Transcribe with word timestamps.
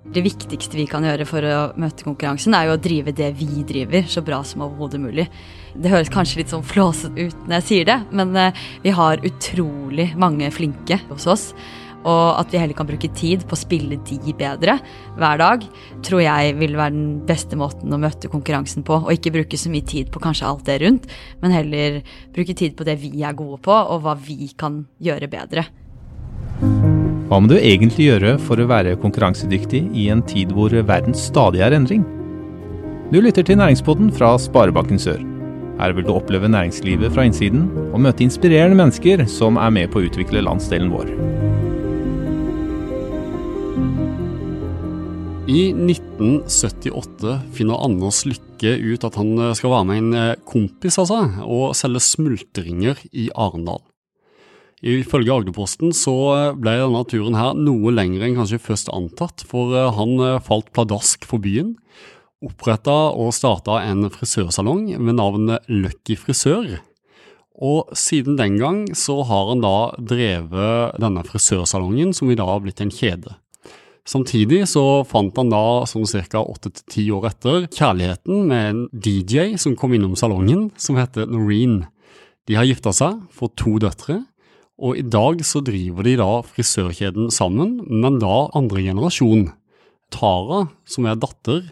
Det 0.00 0.22
viktigste 0.24 0.78
vi 0.78 0.86
kan 0.88 1.04
gjøre 1.04 1.26
for 1.28 1.44
å 1.44 1.56
møte 1.78 2.06
konkurransen, 2.06 2.54
er 2.56 2.70
jo 2.70 2.76
å 2.78 2.80
drive 2.80 3.12
det 3.12 3.34
vi 3.36 3.60
driver, 3.68 4.06
så 4.08 4.22
bra 4.24 4.38
som 4.48 4.64
overhodet 4.64 5.00
mulig. 5.02 5.26
Det 5.76 5.92
høres 5.92 6.08
kanskje 6.10 6.40
litt 6.40 6.54
sånn 6.54 6.64
flåsete 6.64 7.28
ut 7.28 7.42
når 7.44 7.58
jeg 7.58 7.66
sier 7.68 7.90
det, 7.90 7.98
men 8.16 8.32
eh, 8.38 8.64
vi 8.80 8.94
har 8.96 9.20
utrolig 9.28 10.08
mange 10.18 10.48
flinke 10.56 11.02
hos 11.10 11.28
oss. 11.28 11.44
Og 12.00 12.40
at 12.40 12.48
vi 12.48 12.56
heller 12.56 12.76
kan 12.78 12.88
bruke 12.88 13.10
tid 13.12 13.42
på 13.44 13.52
å 13.52 13.60
spille 13.60 13.98
de 14.08 14.32
bedre 14.32 14.78
hver 15.20 15.42
dag, 15.42 15.66
tror 16.06 16.22
jeg 16.24 16.54
vil 16.56 16.78
være 16.80 16.94
den 16.94 17.10
beste 17.28 17.58
måten 17.60 17.92
å 17.92 18.00
møte 18.00 18.30
konkurransen 18.32 18.86
på. 18.88 19.02
Og 19.02 19.12
ikke 19.12 19.34
bruke 19.34 19.60
så 19.60 19.68
mye 19.68 19.84
tid 19.84 20.08
på 20.08 20.22
kanskje 20.24 20.48
alt 20.48 20.64
det 20.70 20.78
rundt, 20.80 21.10
men 21.44 21.52
heller 21.52 22.00
bruke 22.32 22.56
tid 22.56 22.72
på 22.78 22.88
det 22.88 22.96
vi 23.04 23.20
er 23.20 23.36
gode 23.36 23.60
på, 23.68 23.76
og 23.76 24.00
hva 24.06 24.16
vi 24.16 24.48
kan 24.56 24.86
gjøre 24.96 25.28
bedre. 25.28 25.68
Hva 27.30 27.38
må 27.38 27.46
du 27.46 27.60
egentlig 27.60 28.08
gjøre 28.08 28.32
for 28.42 28.58
å 28.58 28.64
være 28.66 28.96
konkurransedyktig 28.98 29.84
i 29.94 30.08
en 30.10 30.18
tid 30.26 30.50
hvor 30.50 30.72
verden 30.74 31.14
stadig 31.14 31.60
er 31.62 31.76
endring? 31.76 32.02
Du 33.14 33.20
lytter 33.22 33.44
til 33.46 33.60
Næringspodden 33.60 34.08
fra 34.16 34.32
Sparebanken 34.34 34.98
Sør. 34.98 35.20
Her 35.78 35.94
vil 35.94 36.08
du 36.08 36.10
oppleve 36.10 36.50
næringslivet 36.50 37.14
fra 37.14 37.28
innsiden 37.28 37.68
og 37.92 38.02
møte 38.02 38.24
inspirerende 38.26 38.80
mennesker 38.80 39.22
som 39.30 39.60
er 39.62 39.70
med 39.76 39.92
på 39.92 40.00
å 40.00 40.08
utvikle 40.08 40.42
landsdelen 40.42 40.90
vår. 40.90 41.12
I 45.54 45.62
1978 45.70 47.36
finner 47.54 47.86
Anders 47.86 48.24
Lykke 48.26 48.74
ut 48.74 49.06
at 49.06 49.20
han 49.22 49.54
skal 49.54 49.76
være 49.76 49.86
med 49.86 50.02
en 50.02 50.18
eh, 50.18 50.42
kompis 50.50 50.98
seg 50.98 51.38
og 51.46 51.78
selge 51.78 52.02
smultringer 52.10 53.06
i 53.14 53.30
Arendal. 53.38 53.84
Ifølge 54.80 55.34
Agderposten 55.34 55.92
så 55.96 56.14
eh, 56.34 56.52
ble 56.56 56.78
denne 56.80 57.02
turen 57.08 57.36
her 57.36 57.56
noe 57.58 57.92
lengre 57.92 58.28
enn 58.28 58.38
kanskje 58.38 58.62
først 58.62 58.92
antatt, 58.96 59.44
for 59.48 59.74
han 59.96 60.16
falt 60.46 60.70
pladask 60.76 61.26
for 61.28 61.42
byen, 61.42 61.74
oppretta 62.40 63.12
og 63.12 63.34
starta 63.36 63.82
en 63.84 64.08
frisørsalong 64.12 64.86
med 64.96 65.18
navnet 65.20 65.68
Lucky 65.68 66.16
Frisør. 66.16 66.78
Og 67.60 67.92
siden 67.92 68.38
den 68.40 68.56
gang 68.56 68.80
så 68.96 69.18
har 69.28 69.50
han 69.52 69.60
da 69.60 69.92
drevet 70.00 70.96
denne 71.02 71.24
frisørsalongen, 71.28 72.14
som 72.16 72.32
i 72.32 72.38
dag 72.38 72.48
har 72.48 72.64
blitt 72.64 72.80
en 72.80 72.92
kjede. 72.94 73.36
Samtidig 74.08 74.64
så 74.66 75.04
fant 75.06 75.36
han 75.36 75.52
da, 75.52 75.84
sånn 75.86 76.08
ca. 76.08 76.40
åtte 76.40 76.72
til 76.72 76.86
ti 76.90 77.04
år 77.12 77.28
etter, 77.28 77.68
kjærligheten 77.68 78.48
med 78.48 78.70
en 78.70 78.80
DJ 78.90 79.58
som 79.60 79.76
kom 79.78 79.92
innom 79.94 80.16
salongen, 80.16 80.70
som 80.80 80.96
heter 80.98 81.28
Noreen. 81.28 81.84
De 82.48 82.56
har 82.56 82.66
gifta 82.66 82.94
seg, 82.96 83.20
fått 83.36 83.58
to 83.60 83.76
døtre, 83.82 84.22
og 84.80 84.96
i 84.96 85.04
dag 85.04 85.42
så 85.44 85.60
driver 85.64 86.06
de 86.06 86.16
da 86.20 86.30
frisørkjeden 86.46 87.28
sammen, 87.34 87.78
men 87.86 88.18
da 88.22 88.48
andre 88.56 88.84
generasjon. 88.88 89.50
Tara, 90.10 90.64
som 90.88 91.06
er 91.06 91.20
datter, 91.20 91.68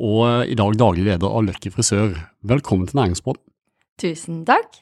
og 0.00 0.48
i 0.48 0.56
dag 0.56 0.78
daglig 0.80 1.04
leder 1.10 1.28
av 1.28 1.44
Lucky 1.44 1.72
frisør. 1.74 2.14
Velkommen 2.46 2.88
til 2.88 3.02
Næringsbåten. 3.02 3.44
Tusen 4.00 4.40
takk. 4.48 4.80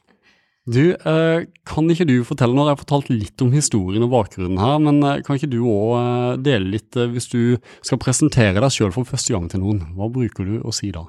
Du, 0.70 0.92
eh, 0.92 1.47
kan 1.67 1.91
ikke 1.91 2.06
du 2.06 2.20
fortelle, 2.23 2.55
nå 2.55 2.62
har 2.62 2.77
jeg 2.77 2.84
fortalt 2.84 3.08
litt 3.11 3.42
om 3.42 3.51
historien 3.51 4.05
og 4.05 4.12
bakgrunnen 4.12 4.61
her, 4.61 4.77
men 4.78 5.01
eh, 5.03 5.23
kan 5.27 5.39
ikke 5.41 5.51
du 5.51 5.62
òg 5.64 5.97
eh, 5.98 6.36
dele 6.45 6.77
litt 6.77 6.95
hvis 6.95 7.31
du 7.33 7.56
skal 7.81 7.98
presentere 7.98 8.61
deg 8.61 8.70
sjøl 8.70 8.92
for 8.95 9.08
første 9.08 9.34
gang 9.34 9.48
til 9.51 9.64
noen? 9.64 9.81
Hva 9.97 10.11
bruker 10.12 10.47
du 10.47 10.61
å 10.61 10.75
si 10.77 10.92
da? 10.95 11.08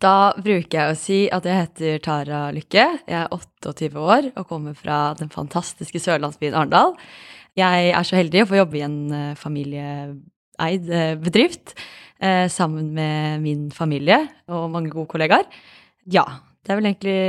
Da 0.00 0.32
bruker 0.32 0.76
jeg 0.78 0.92
å 0.92 0.96
si 0.96 1.18
at 1.28 1.44
jeg 1.44 1.58
heter 1.58 1.98
Tara 2.04 2.40
Lykke. 2.56 2.86
Jeg 3.04 3.16
er 3.18 3.32
28 3.36 4.00
år 4.00 4.30
og 4.32 4.46
kommer 4.48 4.76
fra 4.78 5.12
den 5.18 5.28
fantastiske 5.32 6.00
sørlandsbyen 6.00 6.56
Arendal. 6.56 6.94
Jeg 7.58 7.90
er 7.92 8.06
så 8.08 8.16
heldig 8.16 8.46
å 8.46 8.48
få 8.48 8.60
jobbe 8.62 8.80
i 8.80 8.86
en 8.86 9.00
familieeid 9.36 10.88
bedrift 11.20 11.74
sammen 12.52 12.94
med 12.96 13.44
min 13.44 13.68
familie 13.74 14.22
og 14.48 14.70
mange 14.72 14.92
gode 14.92 15.10
kollegaer. 15.12 15.44
Ja, 16.08 16.24
det 16.64 16.72
er 16.72 16.80
vel 16.80 16.90
egentlig 16.90 17.20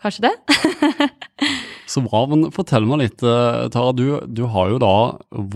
kanskje 0.00 0.28
det. 0.28 0.34
Så 1.88 2.02
bra. 2.04 2.24
Men 2.28 2.48
fortell 2.54 2.86
meg 2.88 3.02
litt, 3.02 3.24
eh, 3.24 3.66
Tara. 3.72 3.94
Du, 3.96 4.20
du, 4.28 4.44
har 4.52 4.72
jo 4.72 4.80
da 4.82 4.94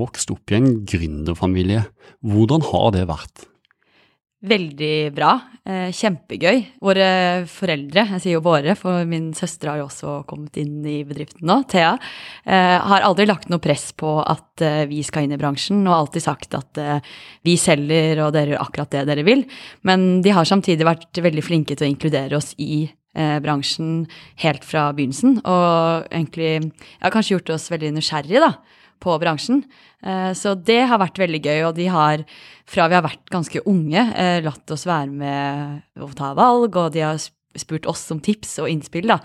vokst 0.01 0.33
opp 0.33 0.53
i 0.53 0.59
en 0.59 0.71
gründerfamilie. 0.89 1.85
Hvordan 2.25 2.65
har 2.71 2.93
det 2.97 3.07
vært? 3.11 3.47
Veldig 4.43 5.13
bra. 5.15 5.33
Eh, 5.63 5.93
kjempegøy. 5.95 6.65
Våre 6.83 7.09
foreldre, 7.47 8.03
jeg 8.17 8.23
sier 8.25 8.35
jo 8.35 8.43
våre, 8.43 8.75
for 8.75 9.05
min 9.07 9.29
søster 9.39 9.71
har 9.71 9.79
jo 9.79 9.87
også 9.87 10.15
kommet 10.27 10.59
inn 10.59 10.81
i 10.83 11.05
bedriften 11.07 11.47
nå, 11.47 11.61
Thea, 11.71 11.93
eh, 12.43 12.79
har 12.83 13.07
aldri 13.07 13.29
lagt 13.31 13.47
noe 13.53 13.63
press 13.63 13.93
på 13.95 14.17
at 14.19 14.65
vi 14.91 15.05
skal 15.07 15.25
inn 15.27 15.37
i 15.37 15.39
bransjen, 15.39 15.85
og 15.87 15.95
alltid 15.95 16.23
sagt 16.23 16.55
at 16.59 16.79
vi 17.43 17.55
selger 17.59 18.21
og 18.23 18.35
dere 18.35 18.53
gjør 18.53 18.65
akkurat 18.67 18.91
det 18.93 19.07
dere 19.09 19.25
vil. 19.27 19.47
Men 19.87 20.21
de 20.23 20.35
har 20.35 20.47
samtidig 20.47 20.87
vært 20.87 21.23
veldig 21.23 21.47
flinke 21.47 21.75
til 21.79 21.87
å 21.87 21.93
inkludere 21.93 22.37
oss 22.39 22.53
i 22.59 22.85
eh, 23.15 23.39
bransjen 23.43 24.07
helt 24.43 24.65
fra 24.67 24.89
begynnelsen. 24.97 25.41
Og 25.45 26.09
egentlig 26.11 26.53
ja, 26.63 27.11
kanskje 27.11 27.37
gjort 27.37 27.55
oss 27.57 27.71
veldig 27.73 27.95
nysgjerrige 27.97 28.43
da, 28.45 28.53
på 29.03 29.19
bransjen. 29.23 29.63
Eh, 30.07 30.31
så 30.39 30.55
det 30.55 30.81
har 30.91 31.03
vært 31.03 31.21
veldig 31.23 31.43
gøy, 31.43 31.61
og 31.69 31.77
de 31.79 31.89
har, 31.93 32.25
fra 32.69 32.89
vi 32.91 32.99
har 32.99 33.05
vært 33.07 33.25
ganske 33.33 33.65
unge, 33.69 34.07
eh, 34.17 34.41
latt 34.45 34.75
oss 34.75 34.87
være 34.89 35.11
med 35.11 36.03
å 36.03 36.11
ta 36.17 36.33
valg, 36.39 36.77
og 36.77 36.93
de 36.95 37.05
har 37.05 37.23
spurt 37.59 37.87
oss 37.91 38.05
om 38.15 38.21
tips 38.23 38.59
og 38.63 38.71
innspill. 38.71 39.11
da. 39.11 39.19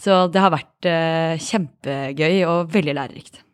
Så 0.00 0.26
det 0.32 0.42
har 0.42 0.52
vært 0.54 0.88
eh, 0.88 1.38
kjempegøy 1.40 2.42
og 2.48 2.74
veldig 2.74 2.96
lærerikt. 2.98 3.44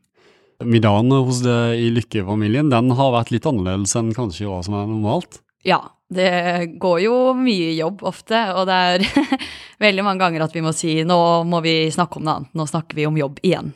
Middagen 0.64 1.12
hos 1.12 1.42
deg 1.44 1.82
i 1.84 1.90
Lykke-familien 1.92 2.70
den 2.72 2.94
har 2.96 3.12
vært 3.12 3.34
litt 3.34 3.44
annerledes 3.48 3.92
enn 3.98 4.14
kanskje 4.16 4.48
hva 4.48 4.62
som 4.64 4.78
er 4.78 4.88
normalt? 4.88 5.42
Ja, 5.66 5.82
det 6.08 6.78
går 6.80 7.00
jo 7.02 7.16
mye 7.36 7.74
jobb 7.76 8.04
ofte, 8.06 8.38
og 8.54 8.68
det 8.70 8.76
er 8.76 9.04
veldig 9.84 10.04
mange 10.06 10.22
ganger 10.22 10.46
at 10.46 10.54
vi 10.56 10.62
må 10.64 10.72
si 10.76 11.00
nå 11.04 11.18
må 11.48 11.60
vi 11.64 11.90
snakke 11.92 12.20
om 12.20 12.24
noe 12.24 12.38
annet, 12.40 12.54
nå 12.56 12.68
snakker 12.70 12.96
vi 12.96 13.08
om 13.08 13.18
jobb 13.20 13.42
igjen. 13.44 13.74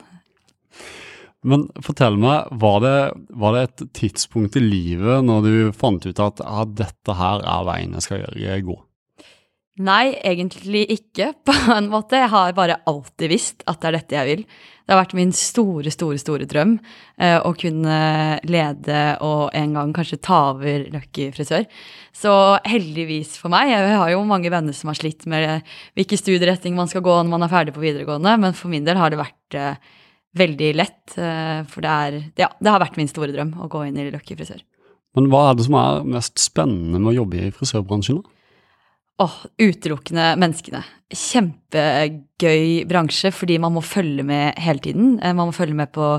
Men 1.47 1.69
fortell 1.81 2.19
meg, 2.21 2.51
var 2.61 2.83
det, 2.85 2.97
var 3.33 3.57
det 3.57 3.63
et 3.65 3.83
tidspunkt 3.97 4.59
i 4.61 4.65
livet 4.65 5.25
når 5.25 5.47
du 5.47 5.55
fant 5.77 6.05
ut 6.05 6.21
at 6.21 6.43
ja, 6.45 6.67
dette 6.85 7.17
her 7.17 7.45
er 7.49 7.67
veien 7.69 7.97
jeg 7.97 8.07
skal 8.07 8.25
gjøre, 8.27 8.63
gå? 8.69 8.77
Nei, 9.81 10.13
egentlig 10.27 10.83
ikke, 10.93 11.31
på 11.47 11.55
en 11.73 11.89
måte. 11.93 12.19
Jeg 12.21 12.33
har 12.33 12.53
bare 12.57 12.83
alltid 12.91 13.33
visst 13.33 13.65
at 13.71 13.81
det 13.81 13.89
er 13.89 13.97
dette 13.97 14.19
jeg 14.19 14.29
vil. 14.29 14.43
Det 14.85 14.93
har 14.93 15.01
vært 15.05 15.15
min 15.17 15.31
store, 15.37 15.93
store, 15.95 16.19
store 16.21 16.49
drøm 16.51 16.75
eh, 17.23 17.39
å 17.39 17.53
kunne 17.57 18.01
lede 18.51 19.03
og 19.23 19.55
en 19.57 19.77
gang 19.79 19.93
kanskje 19.95 20.19
ta 20.27 20.41
over 20.51 20.89
Lucky 20.91 21.29
frisør. 21.33 21.65
Så 22.13 22.35
heldigvis 22.67 23.37
for 23.39 23.55
meg, 23.55 23.71
jeg 23.71 23.95
har 24.03 24.11
jo 24.13 24.27
mange 24.29 24.51
venner 24.53 24.77
som 24.77 24.91
har 24.91 24.99
slitt 24.99 25.25
med 25.31 25.63
hvilken 25.97 26.21
studieretning 26.21 26.75
man 26.77 26.91
skal 26.91 27.07
gå 27.07 27.15
når 27.23 27.33
man 27.33 27.47
er 27.47 27.55
ferdig 27.55 27.77
på 27.77 27.85
videregående, 27.85 28.35
men 28.43 28.59
for 28.59 28.73
min 28.73 28.85
del 28.85 28.99
har 29.01 29.15
det 29.15 29.23
vært 29.23 29.57
eh, 29.57 29.95
veldig 30.37 30.75
lett. 30.79 31.17
Eh, 31.19 31.63
for 31.71 31.85
det, 31.85 31.95
er, 31.95 32.19
ja, 32.41 32.51
det 32.61 32.75
har 32.75 32.83
vært 32.83 32.99
min 33.01 33.11
store 33.11 33.33
drøm 33.35 33.55
å 33.61 33.71
gå 33.71 33.87
inn 33.87 33.99
i 33.99 34.11
Lucky 34.13 34.37
frisør. 34.39 34.63
Men 35.19 35.27
hva 35.31 35.49
er 35.49 35.59
det 35.59 35.67
som 35.67 35.79
er 35.81 36.05
mest 36.07 36.39
spennende 36.39 37.01
med 37.01 37.13
å 37.13 37.17
jobbe 37.23 37.41
i 37.41 37.55
frisørbransjen? 37.55 38.21
da? 38.21 38.37
Åh, 39.21 39.37
utelukkende 39.61 40.31
menneskene. 40.41 40.85
Kjempegøy 41.11 42.85
bransje 42.87 43.33
fordi 43.35 43.57
man 43.59 43.75
må 43.75 43.83
følge 43.83 44.23
med 44.27 44.59
hele 44.63 44.83
tiden. 44.85 45.17
Eh, 45.19 45.35
man 45.35 45.51
må 45.51 45.57
følge 45.57 45.75
med 45.75 45.91
på 45.91 46.19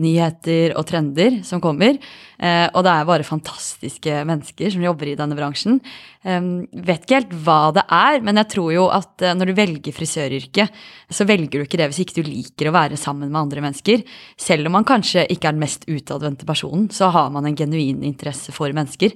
nyheter 0.00 0.72
og 0.78 0.86
trender 0.88 1.42
som 1.44 1.60
kommer. 1.60 1.98
Eh, 2.40 2.66
og 2.72 2.84
det 2.86 2.92
er 2.94 3.08
bare 3.08 3.26
fantastiske 3.26 4.22
mennesker 4.24 4.72
som 4.72 4.86
jobber 4.86 5.10
i 5.10 5.16
denne 5.18 5.36
bransjen. 5.36 5.76
Vet 6.20 7.04
ikke 7.04 7.18
helt 7.18 7.34
hva 7.44 7.58
det 7.76 7.84
er, 7.96 8.20
men 8.24 8.40
jeg 8.40 8.50
tror 8.54 8.72
jo 8.72 8.86
at 8.92 9.24
eh, 9.24 9.36
når 9.36 9.50
du 9.50 9.54
velger 9.58 9.96
frisøryrket, 9.96 10.80
så 11.12 11.28
velger 11.28 11.60
du 11.60 11.66
ikke 11.66 11.80
det 11.80 11.90
hvis 11.90 12.00
ikke 12.06 12.20
du 12.22 12.30
liker 12.30 12.70
å 12.70 12.74
være 12.78 12.96
sammen 13.00 13.28
med 13.28 13.42
andre 13.42 13.66
mennesker. 13.66 14.06
Selv 14.40 14.70
om 14.70 14.78
man 14.78 14.88
kanskje 14.88 15.26
ikke 15.28 15.50
er 15.50 15.58
den 15.58 15.64
mest 15.66 15.84
utadvendte 15.84 16.48
personen, 16.48 16.88
så 16.88 17.12
har 17.12 17.28
man 17.34 17.48
en 17.48 17.58
genuin 17.58 18.00
interesse 18.08 18.56
for 18.56 18.72
mennesker. 18.72 19.12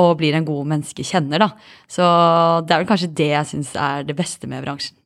Og 0.00 0.14
blir 0.16 0.32
en 0.32 0.46
god 0.48 0.70
menneskekjenner, 0.70 1.42
da. 1.42 1.50
Så 1.84 2.04
det 2.64 2.72
er 2.72 2.80
vel 2.80 2.88
kanskje 2.88 3.10
det 3.12 3.26
jeg 3.28 3.48
syns 3.50 3.74
er 3.76 4.06
det 4.08 4.16
beste 4.16 4.29
med 4.50 4.64
bransjen. 4.66 4.96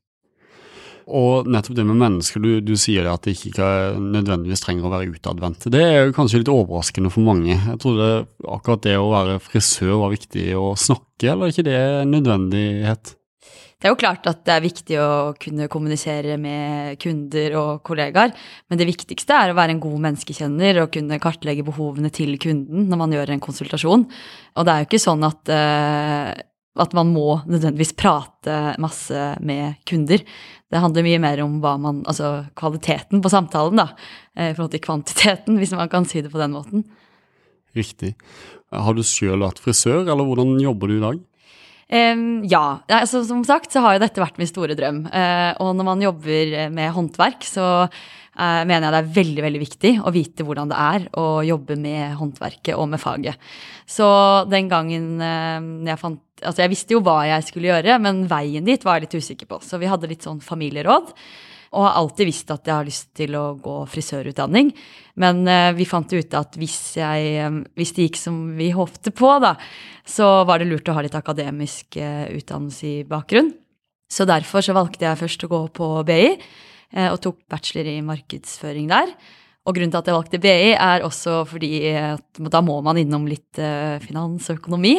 Og 1.05 1.49
nettopp 1.53 1.76
det 1.76 1.85
med 1.85 1.99
mennesker, 2.00 2.41
du, 2.41 2.62
du 2.65 2.73
sier 2.81 3.11
at 3.11 3.26
det 3.26 3.35
ikke 3.37 3.67
nødvendigvis 4.00 4.62
trenger 4.65 4.88
å 4.88 4.93
være 4.94 5.11
utadvendte. 5.12 5.73
Det 5.73 5.82
er 5.85 5.99
jo 6.06 6.15
kanskje 6.17 6.41
litt 6.41 6.53
overraskende 6.53 7.12
for 7.12 7.26
mange. 7.26 7.59
Jeg 7.59 7.81
trodde 7.82 8.09
akkurat 8.49 8.87
det 8.87 8.94
å 8.97 9.11
være 9.12 9.43
frisør 9.44 9.99
var 10.00 10.15
viktig 10.15 10.47
å 10.56 10.71
snakke, 10.81 11.29
eller 11.29 11.50
er 11.50 11.53
ikke 11.53 11.67
det 11.69 11.76
en 11.82 12.17
nødvendighet? 12.17 13.12
Det 13.85 13.91
er 13.91 13.93
jo 13.93 14.00
klart 14.00 14.25
at 14.31 14.38
det 14.49 14.53
er 14.55 14.65
viktig 14.65 14.97
å 14.97 15.09
kunne 15.37 15.67
kommunisere 15.69 16.38
med 16.41 16.97
kunder 17.03 17.56
og 17.61 17.82
kollegaer, 17.85 18.32
men 18.73 18.81
det 18.81 18.87
viktigste 18.88 19.37
er 19.37 19.53
å 19.53 19.59
være 19.59 19.75
en 19.75 19.82
god 19.82 19.99
menneskekjenner 20.06 20.81
og 20.81 20.94
kunne 20.94 21.21
kartlegge 21.21 21.67
behovene 21.67 22.09
til 22.15 22.32
kunden 22.41 22.88
når 22.88 23.03
man 23.03 23.12
gjør 23.12 23.35
en 23.35 23.44
konsultasjon. 23.44 24.06
Og 24.56 24.65
det 24.65 24.73
er 24.73 24.81
jo 24.81 24.88
ikke 24.88 25.03
sånn 25.05 25.29
at 25.29 25.53
uh, 25.53 26.32
at 26.81 26.94
man 26.97 27.12
må 27.15 27.38
nødvendigvis 27.47 27.94
prate 27.99 28.75
masse 28.82 29.26
med 29.47 29.79
kunder. 29.87 30.25
Det 30.71 30.81
handler 30.82 31.06
mye 31.06 31.21
mer 31.23 31.43
om 31.44 31.61
hva 31.62 31.76
man, 31.79 32.00
altså 32.11 32.49
kvaliteten 32.59 33.23
på 33.23 33.31
samtalen, 33.31 33.79
da, 33.79 33.93
eh, 34.35 34.50
i 34.50 34.56
forhold 34.56 34.73
til 34.75 34.82
kvantiteten, 34.82 35.59
hvis 35.61 35.75
man 35.79 35.93
kan 35.93 36.09
si 36.09 36.25
det 36.25 36.32
på 36.32 36.43
den 36.43 36.56
måten. 36.56 36.82
Riktig. 37.75 38.15
Har 38.75 38.94
du 38.94 39.05
sjøl 39.06 39.44
vært 39.44 39.62
frisør, 39.62 40.03
eller 40.03 40.26
hvordan 40.26 40.56
jobber 40.62 40.91
du 40.91 40.97
i 40.99 41.05
dag? 41.05 41.23
Um, 41.94 42.43
ja. 42.49 42.81
Altså, 42.88 43.23
som 43.29 43.43
sagt 43.47 43.75
så 43.75 43.82
har 43.85 43.97
jo 43.97 44.03
dette 44.03 44.23
vært 44.23 44.38
min 44.41 44.50
store 44.50 44.76
drøm. 44.79 45.05
Uh, 45.11 45.53
og 45.62 45.75
når 45.79 45.88
man 45.91 46.03
jobber 46.03 46.55
med 46.75 46.94
håndverk, 46.97 47.44
så 47.47 47.67
uh, 47.87 48.62
mener 48.67 48.88
jeg 48.88 48.94
det 48.94 49.00
er 49.03 49.15
veldig 49.19 49.44
veldig 49.47 49.62
viktig 49.62 49.93
å 50.03 50.15
vite 50.15 50.47
hvordan 50.47 50.73
det 50.73 50.81
er 50.81 51.09
å 51.21 51.26
jobbe 51.47 51.79
med 51.79 52.17
håndverket 52.19 52.75
og 52.79 52.88
med 52.94 53.03
faget. 53.03 53.53
Så 53.87 54.09
den 54.50 54.71
gangen 54.73 55.21
uh, 55.23 55.61
jeg 55.87 56.00
fant 56.00 56.24
Altså 56.43 56.65
jeg 56.65 56.73
visste 56.73 56.97
jo 56.97 57.03
hva 57.05 57.21
jeg 57.29 57.47
skulle 57.47 57.71
gjøre, 57.71 57.99
men 58.03 58.25
veien 58.31 58.67
dit 58.67 58.83
var 58.85 58.99
jeg 58.99 59.07
litt 59.07 59.19
usikker 59.23 59.51
på. 59.51 59.61
Så 59.63 59.79
vi 59.79 59.91
hadde 59.91 60.11
litt 60.11 60.27
sånn 60.27 60.43
familieråd 60.45 61.13
og 61.75 61.83
har 61.89 61.97
alltid 61.99 62.29
visst 62.29 62.53
at 62.55 62.69
jeg 62.69 62.75
har 62.75 62.87
lyst 62.87 63.09
til 63.19 63.35
å 63.39 63.45
gå 63.59 63.77
frisørutdanning. 63.91 64.71
Men 65.21 65.43
eh, 65.51 65.73
vi 65.75 65.87
fant 65.89 66.11
ut 66.15 66.37
at 66.39 66.59
hvis, 66.61 66.79
jeg, 67.01 67.33
um, 67.49 67.61
hvis, 67.79 67.95
det 67.97 68.09
gikk 68.09 68.21
som 68.21 68.37
vi 68.59 68.71
håpte 68.75 69.11
på, 69.15 69.33
da, 69.43 69.55
så 70.07 70.45
var 70.47 70.63
det 70.63 70.69
lurt 70.71 70.89
å 70.91 70.97
ha 70.97 71.05
litt 71.05 71.17
akademisk 71.19 71.99
eh, 71.99 72.29
utdannelse 72.35 72.87
i 72.91 72.97
bakgrunn. 73.09 73.51
Så 74.11 74.27
derfor 74.29 74.63
så 74.63 74.77
valgte 74.77 75.09
jeg 75.09 75.23
først 75.25 75.47
å 75.47 75.51
gå 75.51 75.63
på 75.75 75.89
BI, 76.07 76.35
eh, 76.95 77.09
og 77.11 77.19
tok 77.25 77.43
bachelor 77.51 77.91
i 77.91 77.99
markedsføring 78.07 78.91
der. 78.93 79.11
Og 79.64 79.72
grunnen 79.72 79.93
til 79.93 80.00
at 80.02 80.08
jeg 80.11 80.16
valgte 80.16 80.40
BI, 80.44 80.72
er 80.76 81.05
også 81.06 81.38
fordi 81.49 81.72
at 81.96 82.40
da 82.52 82.61
må 82.61 82.76
man 82.84 82.99
innom 83.00 83.25
litt 83.25 83.61
uh, 83.62 83.96
finans 84.02 84.50
og 84.52 84.58
økonomi. 84.58 84.99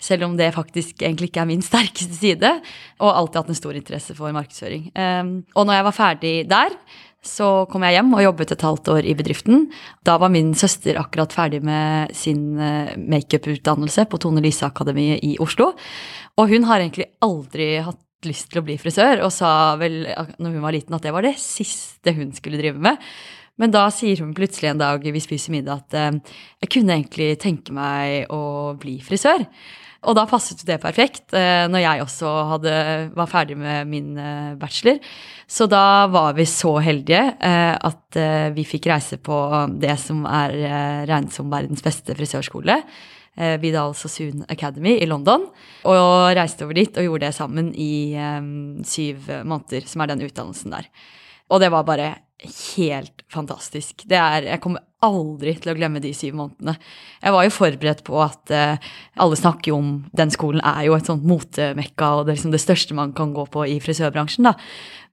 Selv 0.00 0.24
om 0.24 0.38
det 0.38 0.54
faktisk 0.56 1.02
egentlig 1.04 1.28
ikke 1.28 1.42
er 1.44 1.50
min 1.50 1.64
sterkeste 1.70 2.16
side. 2.16 2.54
Og 3.02 3.12
alltid 3.12 3.42
hatt 3.42 3.52
en 3.52 3.60
stor 3.60 3.76
interesse 3.76 4.16
for 4.16 4.32
markedsføring. 4.36 4.88
Um, 4.96 5.34
og 5.52 5.68
når 5.68 5.78
jeg 5.78 5.86
var 5.90 5.98
ferdig 5.98 6.32
der, 6.48 6.78
så 7.26 7.50
kom 7.68 7.84
jeg 7.84 7.98
hjem 7.98 8.16
og 8.16 8.24
jobbet 8.24 8.54
et 8.54 8.64
halvt 8.64 8.90
år 8.94 9.10
i 9.10 9.14
bedriften. 9.18 9.68
Da 10.06 10.16
var 10.22 10.32
min 10.32 10.54
søster 10.56 10.96
akkurat 11.02 11.36
ferdig 11.36 11.60
med 11.66 12.16
sin 12.16 12.56
uh, 12.56 12.96
makeup-utdannelse 12.96 14.08
på 14.08 14.22
Tone 14.22 14.40
Lise 14.40 14.64
Akademiet 14.64 15.20
i 15.28 15.36
Oslo. 15.44 15.74
Og 16.40 16.56
hun 16.56 16.64
har 16.70 16.80
egentlig 16.80 17.10
aldri 17.24 17.74
hatt 17.84 18.00
lyst 18.24 18.48
til 18.48 18.62
å 18.62 18.64
bli 18.64 18.78
frisør, 18.80 19.20
og 19.26 19.32
sa 19.34 19.76
vel 19.78 20.06
når 20.40 20.54
hun 20.54 20.62
var 20.64 20.74
liten 20.74 20.94
at 20.96 21.04
det 21.04 21.12
var 21.12 21.26
det 21.26 21.36
siste 21.38 22.14
hun 22.16 22.32
skulle 22.34 22.58
drive 22.58 22.80
med. 22.80 22.96
Men 23.60 23.72
da 23.72 23.86
sier 23.94 24.20
hun 24.20 24.34
plutselig 24.36 24.70
en 24.72 24.82
dag 24.82 25.04
vi 25.04 25.22
spiser 25.22 25.54
middag 25.54 25.80
at 25.80 25.96
uh, 25.96 26.36
jeg 26.62 26.72
kunne 26.76 26.98
egentlig 26.98 27.32
tenke 27.42 27.74
meg 27.76 28.30
å 28.32 28.76
bli 28.80 28.98
frisør. 29.04 29.46
Og 30.06 30.14
da 30.14 30.26
passet 30.28 30.60
det 30.68 30.76
perfekt 30.82 31.32
uh, 31.34 31.64
når 31.72 31.82
jeg 31.82 32.04
også 32.04 32.32
hadde, 32.52 32.74
var 33.16 33.30
ferdig 33.30 33.56
med 33.58 33.88
min 33.90 34.12
uh, 34.20 34.52
bachelor. 34.60 35.00
Så 35.48 35.68
da 35.72 36.06
var 36.12 36.36
vi 36.36 36.44
så 36.50 36.76
heldige 36.82 37.22
at 37.38 38.16
vi 38.50 38.64
fikk 38.66 38.88
reise 38.90 39.14
på 39.22 39.36
det 39.78 39.94
som 40.02 40.24
er 40.26 40.56
regnet 41.06 41.30
som 41.30 41.52
verdens 41.52 41.84
beste 41.86 42.16
frisørskole. 42.18 42.80
Vidal 43.62 43.94
Sassoon 43.94 44.42
Academy 44.50 44.96
i 44.98 45.06
London. 45.06 45.44
Og 45.86 46.32
reiste 46.34 46.66
over 46.66 46.74
dit 46.74 46.98
og 46.98 47.06
gjorde 47.06 47.28
det 47.28 47.36
sammen 47.36 47.70
i 47.78 48.18
syv 48.90 49.30
måneder, 49.46 49.86
som 49.86 50.02
er 50.02 50.10
den 50.10 50.26
utdannelsen 50.26 50.74
der. 50.74 50.90
Og 51.46 51.62
det 51.62 51.70
var 51.70 51.86
bare 51.86 52.10
helt 52.44 53.24
fantastisk. 53.32 54.04
Det 54.08 54.18
er, 54.18 54.44
jeg 54.50 54.60
kommer 54.64 54.84
aldri 55.04 55.54
til 55.60 55.72
å 55.72 55.76
glemme 55.76 56.00
de 56.04 56.12
syv 56.16 56.36
månedene. 56.36 56.74
Jeg 57.22 57.34
var 57.34 57.46
jo 57.46 57.54
forberedt 57.54 58.02
på 58.06 58.18
at 58.20 58.52
uh, 58.52 58.90
alle 59.22 59.38
snakker 59.38 59.72
jo 59.72 59.78
om 59.80 59.90
Den 60.16 60.32
skolen 60.32 60.60
er 60.64 60.86
jo 60.88 60.96
et 60.96 61.08
sånt 61.08 61.24
motemekka, 61.28 62.10
og 62.12 62.26
det 62.26 62.34
er 62.34 62.38
liksom 62.38 62.54
det 62.54 62.62
største 62.62 62.96
man 62.96 63.14
kan 63.16 63.32
gå 63.36 63.46
på 63.52 63.64
i 63.68 63.78
frisørbransjen, 63.82 64.50
da. 64.50 64.54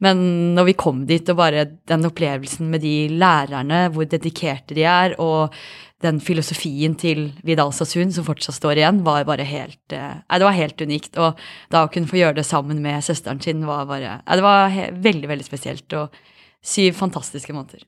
Men 0.04 0.20
når 0.58 0.68
vi 0.72 0.76
kom 0.80 1.06
dit, 1.08 1.30
og 1.32 1.40
bare 1.40 1.68
den 1.88 2.10
opplevelsen 2.10 2.68
med 2.74 2.84
de 2.84 3.08
lærerne, 3.14 3.86
hvor 3.94 4.08
dedikerte 4.10 4.76
de 4.76 4.84
er, 4.90 5.16
og 5.22 5.54
den 6.04 6.20
filosofien 6.20 6.98
til 7.00 7.30
Vidal 7.48 7.72
Sassoon 7.72 8.12
som 8.12 8.26
fortsatt 8.28 8.58
står 8.58 8.82
igjen, 8.82 9.00
var 9.08 9.24
bare 9.30 9.48
helt 9.48 9.96
uh, 9.96 10.20
Nei, 10.20 10.42
det 10.42 10.50
var 10.50 10.60
helt 10.60 10.84
unikt. 10.84 11.16
Og 11.24 11.40
da 11.72 11.86
å 11.86 11.94
kunne 11.94 12.12
få 12.12 12.20
gjøre 12.20 12.42
det 12.42 12.48
sammen 12.50 12.84
med 12.84 13.04
søsteren 13.06 13.40
sin 13.44 13.64
var 13.70 13.88
bare 13.88 14.20
Nei, 14.20 14.40
det 14.40 14.48
var 14.48 14.80
veldig, 15.08 15.32
veldig 15.32 15.48
spesielt. 15.48 15.88
og 15.96 16.12
syv 16.64 16.96
fantastiske 17.00 17.56
måneder. 17.56 17.84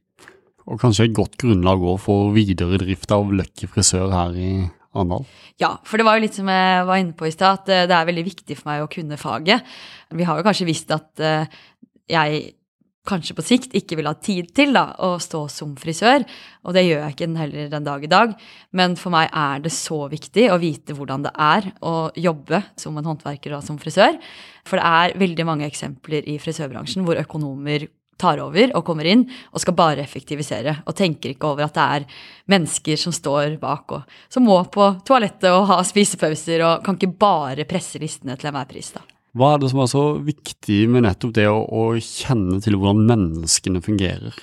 Og 0.65 0.81
kanskje 0.81 1.07
et 1.07 1.15
godt 1.15 1.37
grunnlag 1.41 1.83
òg 1.85 1.99
for 2.01 2.33
videre 2.35 2.79
drift 2.81 3.11
av 3.13 3.29
Lucky 3.33 3.69
frisør 3.69 4.09
her 4.13 4.35
i 4.39 4.49
Arendal? 4.95 5.25
Ja, 5.61 5.75
for 5.85 5.99
det 5.99 6.07
var 6.07 6.17
jo 6.17 6.25
litt 6.25 6.37
som 6.37 6.49
jeg 6.49 6.83
var 6.89 6.99
inne 6.99 7.15
på 7.17 7.27
i 7.29 7.33
stad, 7.33 7.61
at 7.61 7.71
eh, 7.71 7.87
det 7.89 7.95
er 7.95 8.09
veldig 8.09 8.25
viktig 8.25 8.57
for 8.57 8.71
meg 8.71 8.83
å 8.83 8.91
kunne 8.91 9.19
faget. 9.21 9.65
Vi 10.15 10.27
har 10.27 10.39
jo 10.39 10.45
kanskje 10.47 10.67
visst 10.67 10.93
at 10.95 11.23
eh, 11.23 11.49
jeg 12.11 12.45
kanskje 13.05 13.35
på 13.37 13.43
sikt 13.45 13.75
ikke 13.77 13.99
vil 13.99 14.09
ha 14.09 14.15
tid 14.17 14.49
til 14.57 14.73
da, 14.73 14.87
å 15.05 15.15
stå 15.21 15.43
som 15.51 15.75
frisør, 15.77 16.25
og 16.65 16.73
det 16.73 16.85
gjør 16.87 17.03
jeg 17.03 17.15
ikke 17.15 17.27
heller 17.37 17.69
den 17.69 17.85
dag 17.85 18.05
i 18.05 18.09
dag. 18.09 18.33
Men 18.73 18.95
for 18.99 19.13
meg 19.13 19.29
er 19.29 19.61
det 19.61 19.73
så 19.75 20.05
viktig 20.11 20.47
å 20.49 20.57
vite 20.61 20.95
hvordan 20.97 21.27
det 21.27 21.33
er 21.37 21.69
å 21.85 22.09
jobbe 22.17 22.63
som 22.81 22.97
en 22.97 23.11
håndverker 23.11 23.53
og 23.57 23.65
som 23.67 23.77
frisør. 23.81 24.17
For 24.65 24.81
det 24.81 24.89
er 24.89 25.19
veldig 25.21 25.45
mange 25.45 25.69
eksempler 25.69 26.25
i 26.31 26.39
frisørbransjen 26.41 27.05
hvor 27.05 27.21
økonomer 27.21 27.85
tar 28.21 28.41
over 28.43 28.71
og 28.75 28.85
kommer 28.87 29.07
inn 29.09 29.25
og 29.51 29.61
skal 29.63 29.77
bare 29.77 30.03
effektivisere. 30.03 30.77
Og 30.85 30.95
tenker 30.97 31.33
ikke 31.33 31.51
over 31.51 31.67
at 31.67 31.75
det 31.75 31.87
er 31.97 32.07
mennesker 32.51 32.99
som 32.99 33.15
står 33.15 33.57
bak 33.61 33.97
og 33.97 34.17
som 34.31 34.47
må 34.47 34.57
på 34.71 34.93
toalettet 35.07 35.51
og 35.51 35.67
ha 35.71 35.81
spisepauser 35.85 36.63
og 36.65 36.85
kan 36.85 36.99
ikke 36.99 37.15
bare 37.19 37.67
presse 37.69 38.01
listene 38.01 38.37
til 38.39 38.51
enhver 38.51 38.69
pris. 38.71 38.93
da. 38.95 39.03
Hva 39.35 39.53
er 39.53 39.61
det 39.61 39.69
som 39.71 39.81
er 39.83 39.91
så 39.91 40.03
viktig 40.23 40.81
med 40.87 41.03
nettopp 41.03 41.35
det 41.35 41.49
å, 41.51 41.59
å 41.59 41.87
kjenne 41.99 42.61
til 42.63 42.77
hvordan 42.79 43.07
menneskene 43.09 43.83
fungerer? 43.83 44.35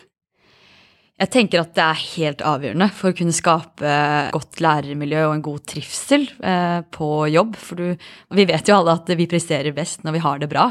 Jeg 1.22 1.30
tenker 1.30 1.60
at 1.60 1.74
det 1.76 1.84
er 1.84 2.00
helt 2.16 2.40
avgjørende 2.42 2.88
for 2.96 3.12
å 3.12 3.16
kunne 3.16 3.36
skape 3.36 3.90
godt 4.34 4.58
lærermiljø 4.64 5.20
og 5.28 5.34
en 5.36 5.44
god 5.44 5.62
trivsel 5.70 6.24
eh, 6.42 6.80
på 6.90 7.10
jobb. 7.30 7.54
For 7.60 7.78
du, 7.78 8.08
vi 8.34 8.46
vet 8.48 8.66
jo 8.66 8.78
alle 8.80 8.96
at 8.98 9.12
vi 9.14 9.28
presterer 9.30 9.76
best 9.76 10.02
når 10.02 10.16
vi 10.16 10.22
har 10.24 10.42
det 10.42 10.48
bra. 10.50 10.66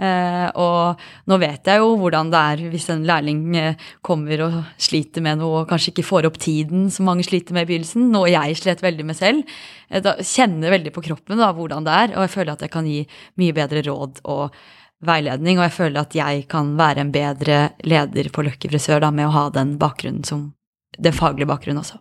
Uh, 0.00 0.48
og 0.56 1.02
nå 1.28 1.36
vet 1.42 1.66
jeg 1.68 1.82
jo 1.82 1.90
hvordan 2.00 2.30
det 2.32 2.40
er 2.40 2.60
hvis 2.72 2.86
en 2.88 3.02
lærling 3.04 3.42
uh, 3.52 3.88
kommer 4.06 4.46
og 4.46 4.54
sliter 4.80 5.20
med 5.20 5.42
noe 5.42 5.58
og 5.60 5.68
kanskje 5.68 5.92
ikke 5.92 6.06
får 6.08 6.28
opp 6.30 6.38
tiden 6.40 6.86
som 6.94 7.04
mange 7.10 7.26
sliter 7.26 7.52
med 7.52 7.66
i 7.66 7.68
begynnelsen, 7.68 8.06
noe 8.08 8.30
jeg 8.32 8.56
slet 8.62 8.80
veldig 8.80 9.04
med 9.10 9.18
selv. 9.18 9.56
Uh, 9.92 10.00
da 10.00 10.16
kjenner 10.24 10.72
veldig 10.72 10.94
på 10.96 11.04
kroppen 11.04 11.42
da, 11.42 11.50
hvordan 11.52 11.84
det 11.84 11.96
er, 11.98 12.14
og 12.14 12.24
jeg 12.24 12.34
føler 12.38 12.54
at 12.54 12.64
jeg 12.64 12.72
kan 12.72 12.88
gi 12.88 13.02
mye 13.42 13.56
bedre 13.60 13.84
råd 13.90 14.22
og 14.32 14.56
veiledning, 15.04 15.60
og 15.60 15.66
jeg 15.68 15.76
føler 15.76 16.00
at 16.00 16.16
jeg 16.16 16.46
kan 16.48 16.72
være 16.80 17.04
en 17.04 17.12
bedre 17.12 17.60
leder 17.84 18.32
på 18.32 18.44
Løkke 18.46 18.72
frisør 18.72 19.04
da, 19.04 19.12
med 19.12 19.28
å 19.28 19.34
ha 19.36 19.44
den 19.52 19.76
bakgrunnen 19.80 20.24
som 20.28 20.50
den 20.96 21.16
faglige 21.16 21.48
bakgrunnen 21.48 21.84
også. 21.84 22.00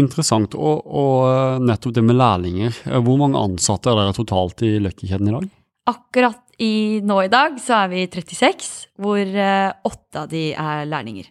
Interessant. 0.00 0.54
Og, 0.56 0.86
og 0.88 1.64
nettopp 1.64 1.96
det 1.96 2.04
med 2.06 2.16
lærlinger. 2.16 2.78
Hvor 3.04 3.18
mange 3.20 3.40
ansatte 3.40 3.92
er 3.92 3.98
dere 3.98 4.16
totalt 4.16 4.64
i 4.64 4.78
Løkkekjeden 4.80 5.28
i 5.28 5.34
dag? 5.34 5.50
Akkurat 5.92 6.40
i, 6.62 6.74
nå 7.04 7.18
i 7.24 7.30
dag 7.32 7.56
så 7.62 7.82
er 7.82 7.92
vi 7.92 8.04
36, 8.06 8.68
hvor 9.02 9.20
eh, 9.20 9.70
åtte 9.88 10.24
av 10.24 10.30
de 10.30 10.50
er 10.54 10.84
lærlinger. 10.88 11.30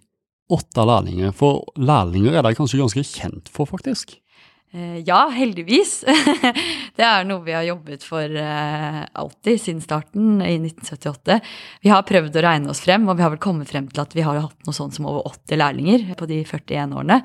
Åtte 0.52 0.84
lærlinger. 0.88 1.32
For 1.36 1.64
lærlinger 1.80 2.36
er 2.36 2.46
de 2.46 2.58
kanskje 2.58 2.82
ganske 2.82 3.06
kjent 3.08 3.52
for, 3.54 3.70
faktisk? 3.70 4.18
Eh, 4.72 5.00
ja, 5.08 5.26
heldigvis. 5.32 6.02
det 6.98 7.08
er 7.08 7.26
noe 7.28 7.44
vi 7.44 7.56
har 7.56 7.66
jobbet 7.68 8.06
for 8.08 8.24
eh, 8.24 9.00
alltid 9.24 9.60
siden 9.60 9.82
starten 9.84 10.44
i 10.44 10.58
1978. 10.60 11.40
Vi 11.84 11.92
har 11.92 12.06
prøvd 12.08 12.38
å 12.40 12.46
regne 12.46 12.72
oss 12.72 12.84
frem, 12.84 13.08
og 13.08 13.20
vi 13.20 13.26
har 13.26 13.34
vel 13.34 13.44
kommet 13.44 13.72
frem 13.72 13.90
til 13.92 14.04
at 14.04 14.16
vi 14.16 14.24
har 14.28 14.40
hatt 14.44 14.68
noe 14.68 14.76
sånt 14.76 14.96
som 14.96 15.10
over 15.12 15.28
80 15.32 15.60
lærlinger 15.60 16.08
på 16.20 16.30
de 16.30 16.44
41 16.44 16.96
årene. 17.00 17.20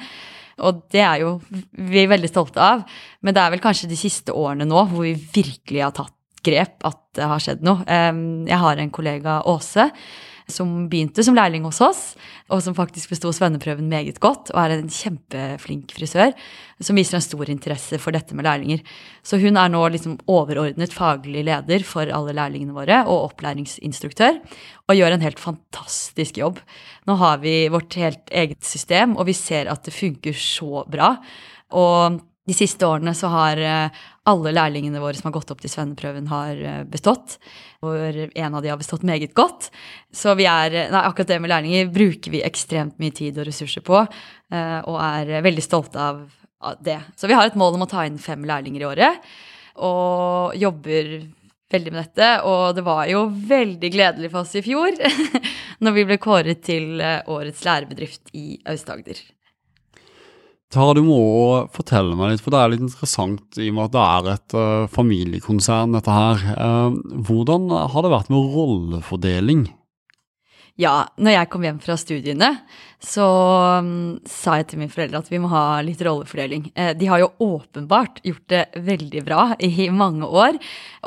Og 0.67 0.83
det 0.93 1.03
er 1.05 1.21
jo 1.21 1.37
vi 1.47 2.01
er 2.03 2.11
veldig 2.11 2.31
stolte 2.31 2.63
av. 2.63 2.87
Men 3.23 3.37
det 3.37 3.43
er 3.43 3.55
vel 3.55 3.63
kanskje 3.63 3.91
de 3.91 3.99
siste 4.01 4.35
årene 4.35 4.67
nå 4.69 4.87
hvor 4.91 5.05
vi 5.05 5.15
virkelig 5.15 5.83
har 5.85 5.95
tatt 5.95 6.16
grep 6.47 6.87
at 6.87 7.03
det 7.19 7.26
har 7.33 7.43
skjedd 7.43 7.67
noe. 7.67 7.83
Jeg 7.87 8.62
har 8.62 8.81
en 8.81 8.95
kollega, 8.95 9.41
Åse, 9.50 9.91
som 10.47 10.85
begynte 10.87 11.25
som 11.26 11.35
lærling 11.35 11.65
hos 11.67 11.81
oss, 11.83 12.00
og 12.55 12.61
som 12.62 12.75
faktisk 12.76 13.11
besto 13.11 13.33
svenneprøven 13.35 13.88
meget 13.91 14.21
godt, 14.23 14.53
og 14.55 14.61
er 14.62 14.76
en 14.76 14.93
kjempeflink 14.93 15.91
frisør, 15.97 16.37
som 16.79 16.99
viser 16.99 17.19
en 17.19 17.25
stor 17.25 17.50
interesse 17.50 17.99
for 17.99 18.15
dette 18.15 18.37
med 18.38 18.47
lærlinger. 18.47 18.85
Så 19.26 19.41
hun 19.43 19.59
er 19.59 19.73
nå 19.73 19.81
liksom 19.91 20.15
overordnet 20.31 20.95
faglig 20.95 21.43
leder 21.49 21.83
for 21.88 22.07
alle 22.07 22.37
lærlingene 22.38 22.76
våre, 22.76 23.00
og 23.11 23.33
opplæringsinstruktør, 23.33 24.38
og 24.87 25.00
gjør 25.00 25.17
en 25.17 25.26
helt 25.26 25.43
fantastisk 25.43 26.38
jobb. 26.38 26.62
Nå 27.11 27.19
har 27.19 27.43
vi 27.43 27.57
vårt 27.73 27.99
helt 27.99 28.31
eget 28.31 28.62
system, 28.62 29.19
og 29.19 29.26
vi 29.26 29.35
ser 29.35 29.67
at 29.73 29.83
det 29.88 29.99
funker 29.99 30.37
så 30.38 30.87
bra. 30.87 31.17
Og 31.75 32.23
de 32.47 32.55
siste 32.55 32.87
årene 32.87 33.11
så 33.17 33.29
har 33.33 33.59
eh, 33.59 34.03
alle 34.31 34.53
lærlingene 34.55 35.00
våre 35.03 35.19
som 35.19 35.29
har 35.29 35.35
gått 35.35 35.50
opp 35.50 35.62
til 35.62 35.73
svenneprøven, 35.73 36.29
har 36.31 36.61
eh, 36.62 36.83
bestått. 36.87 37.37
Hvor 37.83 38.21
en 38.26 38.55
av 38.55 38.62
de 38.62 38.71
har 38.71 38.79
bestått 38.79 39.07
meget 39.07 39.35
godt. 39.37 39.69
Så 40.15 40.37
vi 40.38 40.47
er, 40.50 40.76
nei, 40.93 41.03
akkurat 41.03 41.35
det 41.35 41.41
med 41.43 41.50
lærlinger 41.50 41.91
bruker 41.93 42.35
vi 42.35 42.45
ekstremt 42.47 43.00
mye 43.03 43.15
tid 43.15 43.41
og 43.41 43.49
ressurser 43.50 43.83
på, 43.87 44.05
eh, 44.55 44.79
og 44.87 45.00
er 45.03 45.43
veldig 45.47 45.65
stolte 45.67 46.03
av 46.11 46.23
det. 46.83 47.00
Så 47.19 47.29
vi 47.29 47.35
har 47.37 47.50
et 47.50 47.59
mål 47.59 47.76
om 47.76 47.85
å 47.85 47.91
ta 47.91 48.07
inn 48.07 48.23
fem 48.23 48.47
lærlinger 48.47 48.85
i 48.85 48.88
året, 48.88 49.31
og 49.83 50.55
jobber 50.57 51.12
veldig 51.75 51.93
med 51.93 52.00
dette. 52.05 52.31
Og 52.47 52.79
det 52.79 52.87
var 52.87 53.11
jo 53.11 53.26
veldig 53.26 53.91
gledelig 53.93 54.31
for 54.31 54.47
oss 54.47 54.55
i 54.55 54.65
fjor 54.65 54.95
når 55.85 55.99
vi 55.99 56.07
ble 56.09 56.23
kåret 56.23 56.62
til 56.67 57.03
årets 57.03 57.67
lærebedrift 57.67 58.33
i 58.38 58.55
Aust-Agder. 58.71 59.19
Tara, 60.73 60.97
du 60.99 61.05
må 61.07 61.21
fortelle 61.75 62.17
meg 62.19 62.33
litt, 62.33 62.43
for 62.43 62.51
det 62.51 62.61
er 62.61 62.73
litt 62.73 62.83
interessant 62.83 63.59
i 63.61 63.69
og 63.71 63.77
med 63.77 63.85
at 63.87 63.95
det 63.95 64.05
er 64.05 64.31
et 64.33 64.57
uh, 64.59 64.89
familiekonsern, 64.91 65.95
dette 65.95 66.17
her. 66.17 66.43
Uh, 66.59 66.97
hvordan 67.29 67.71
har 67.93 68.03
det 68.03 68.11
vært 68.11 68.33
med 68.35 68.55
rollefordeling? 68.57 69.67
Ja, 70.77 71.07
når 71.17 71.33
jeg 71.33 71.49
kom 71.53 71.63
hjem 71.65 71.79
fra 71.81 71.95
studiene, 71.97 72.51
så 73.01 73.25
um, 73.81 74.19
sa 74.29 74.59
jeg 74.59 74.67
til 74.69 74.83
mine 74.83 74.93
foreldre 74.93 75.23
at 75.23 75.31
vi 75.33 75.41
må 75.41 75.49
ha 75.49 75.79
litt 75.87 76.03
rollefordeling. 76.05 76.67
Eh, 76.77 76.91
de 76.99 77.09
har 77.09 77.23
jo 77.23 77.31
åpenbart 77.47 78.21
gjort 78.27 78.45
det 78.53 78.65
veldig 78.85 79.23
bra 79.25 79.47
i 79.57 79.87
mange 79.89 80.29
år, 80.29 80.59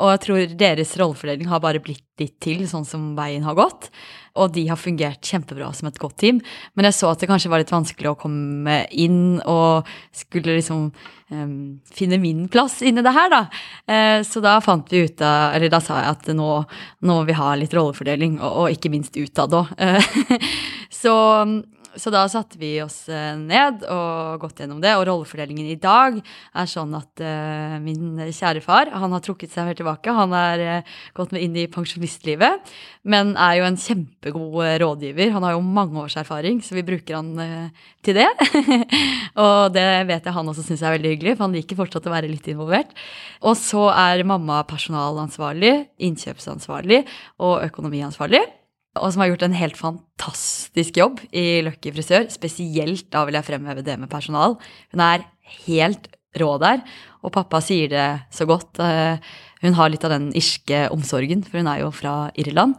og 0.02 0.10
jeg 0.10 0.22
tror 0.24 0.56
deres 0.58 0.96
rollefordeling 0.98 1.52
har 1.52 1.62
bare 1.62 1.82
blitt 1.84 2.02
litt 2.18 2.34
til 2.42 2.66
sånn 2.70 2.88
som 2.88 3.12
veien 3.18 3.46
har 3.46 3.58
gått. 3.58 3.92
Og 4.38 4.52
de 4.54 4.66
har 4.68 4.78
fungert 4.78 5.26
kjempebra 5.26 5.72
som 5.74 5.88
et 5.90 5.98
godt 6.00 6.18
team. 6.22 6.40
Men 6.74 6.88
jeg 6.88 6.98
så 6.98 7.10
at 7.10 7.22
det 7.22 7.30
kanskje 7.30 7.50
var 7.52 7.62
litt 7.62 7.72
vanskelig 7.72 8.12
å 8.12 8.18
komme 8.18 8.82
inn 8.90 9.40
og 9.48 9.88
skulle 10.14 10.58
liksom 10.58 10.90
um, 11.34 11.56
finne 11.90 12.20
min 12.22 12.46
plass 12.52 12.78
inni 12.86 13.02
det 13.04 13.14
her, 13.16 13.32
da. 13.32 13.42
Uh, 13.90 14.20
så 14.26 14.42
da 14.44 14.58
fant 14.64 14.90
vi 14.92 15.04
ut 15.08 15.24
av 15.24 15.56
Eller 15.56 15.72
da 15.72 15.82
sa 15.82 15.98
jeg 16.00 16.14
at 16.14 16.30
nå, 16.36 16.52
nå 17.02 17.18
må 17.18 17.26
vi 17.28 17.38
ha 17.38 17.52
litt 17.58 17.74
rollefordeling, 17.74 18.38
og, 18.38 18.64
og 18.64 18.78
ikke 18.78 18.92
minst 18.92 19.18
utad 19.18 19.56
òg. 19.56 19.74
Uh, 19.80 20.38
så 21.02 21.14
så 21.98 22.10
da 22.12 22.22
satte 22.30 22.58
vi 22.60 22.74
oss 22.82 23.08
eh, 23.10 23.34
ned 23.38 23.82
og 23.90 24.42
gått 24.42 24.62
gjennom 24.62 24.80
det. 24.82 24.92
Og 24.98 25.06
rollefordelingen 25.08 25.66
i 25.70 25.78
dag 25.80 26.18
er 26.20 26.68
sånn 26.70 26.92
at 26.98 27.22
uh, 27.24 27.76
min 27.82 28.20
kjære 28.20 28.62
far 28.64 28.90
han 28.94 29.14
har 29.14 29.22
trukket 29.24 29.52
seg 29.52 29.70
helt 29.70 29.80
tilbake. 29.80 30.14
Han 30.14 30.34
er 30.36 30.62
uh, 30.62 30.92
gått 31.16 31.34
med 31.34 31.44
inn 31.46 31.56
i 31.58 31.66
pensjonistlivet, 31.70 32.70
men 33.02 33.32
er 33.34 33.58
jo 33.58 33.66
en 33.68 33.80
kjempegod 33.80 34.82
rådgiver. 34.82 35.32
Han 35.34 35.46
har 35.46 35.56
jo 35.56 35.64
mange 35.64 35.98
års 36.04 36.18
erfaring, 36.20 36.60
så 36.62 36.78
vi 36.78 36.86
bruker 36.86 37.18
han 37.18 37.32
uh, 37.40 37.90
til 38.06 38.20
det. 38.20 38.28
og 39.44 39.72
det 39.74 39.88
vet 40.10 40.30
jeg 40.30 40.36
han 40.36 40.54
også 40.54 40.66
syns 40.66 40.84
er 40.84 40.96
veldig 40.98 41.14
hyggelig, 41.16 41.36
for 41.36 41.48
han 41.48 41.58
liker 41.58 41.80
fortsatt 41.80 42.06
å 42.06 42.14
være 42.14 42.30
litt 42.30 42.46
involvert. 42.52 42.94
Og 43.42 43.58
så 43.58 43.88
er 43.94 44.26
mamma 44.28 44.62
personalansvarlig, 44.68 45.74
innkjøpsansvarlig 46.10 47.04
og 47.42 47.60
økonomiansvarlig 47.66 48.44
og 49.00 49.12
som 49.12 49.24
har 49.24 49.32
gjort 49.32 49.44
en 49.46 49.58
helt 49.58 49.78
fantastisk 49.78 51.00
jobb 51.00 51.20
i 51.32 51.62
Lucky 51.64 51.92
frisør. 51.94 52.28
Spesielt 52.32 53.08
da 53.12 53.24
vil 53.26 53.38
jeg 53.38 53.48
fremheve 53.48 53.84
det 53.86 53.96
med 54.00 54.10
personal. 54.12 54.58
Hun 54.92 55.04
er 55.04 55.24
helt 55.66 56.10
rå 56.38 56.52
der, 56.62 56.82
og 57.24 57.34
pappa 57.34 57.60
sier 57.64 57.90
det 57.90 58.08
så 58.34 58.46
godt. 58.48 58.78
Eh, 58.78 59.18
hun 59.60 59.76
har 59.76 59.90
litt 59.92 60.04
av 60.06 60.14
den 60.14 60.30
irske 60.36 60.86
omsorgen, 60.92 61.42
for 61.44 61.60
hun 61.60 61.68
er 61.68 61.82
jo 61.82 61.90
fra 61.92 62.14
Irland. 62.40 62.76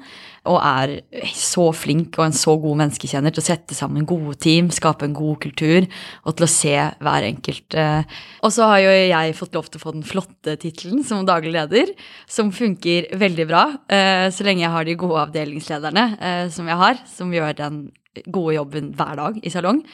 Og 0.50 0.58
er 0.58 0.96
så 1.38 1.68
flink 1.78 2.18
og 2.18 2.26
en 2.26 2.34
så 2.34 2.56
god 2.58 2.80
menneskekjenner 2.80 3.34
til 3.34 3.44
å 3.44 3.46
sette 3.46 3.78
sammen 3.78 4.08
gode 4.10 4.34
team, 4.42 4.72
skape 4.74 5.06
en 5.06 5.14
god 5.14 5.38
kultur 5.44 5.86
og 5.86 6.34
til 6.34 6.48
å 6.48 6.50
se 6.50 6.74
hver 6.74 7.28
enkelt. 7.28 7.78
Eh. 7.78 8.18
Og 8.42 8.54
så 8.56 8.66
har 8.72 8.82
jo 8.82 8.96
jeg 8.96 9.38
fått 9.38 9.54
lov 9.58 9.70
til 9.70 9.78
å 9.78 9.84
få 9.84 9.94
den 9.94 10.08
flotte 10.08 10.58
tittelen 10.64 11.06
som 11.06 11.28
daglig 11.30 11.54
leder, 11.54 11.94
som 12.26 12.50
funker 12.56 13.12
veldig 13.22 13.48
bra 13.52 13.68
eh, 13.86 14.28
så 14.34 14.48
lenge 14.48 14.66
jeg 14.66 14.74
har 14.74 14.90
de 14.90 14.98
gode 15.04 15.28
avdelingslederne 15.28 16.08
eh, 16.18 16.46
som 16.54 16.74
jeg 16.74 16.82
har, 16.82 17.06
som 17.14 17.38
gjør 17.38 17.54
den 17.62 17.84
gode 18.26 18.58
jobben 18.58 18.90
hver 18.98 19.22
dag 19.22 19.38
i 19.46 19.54
salong. 19.54 19.86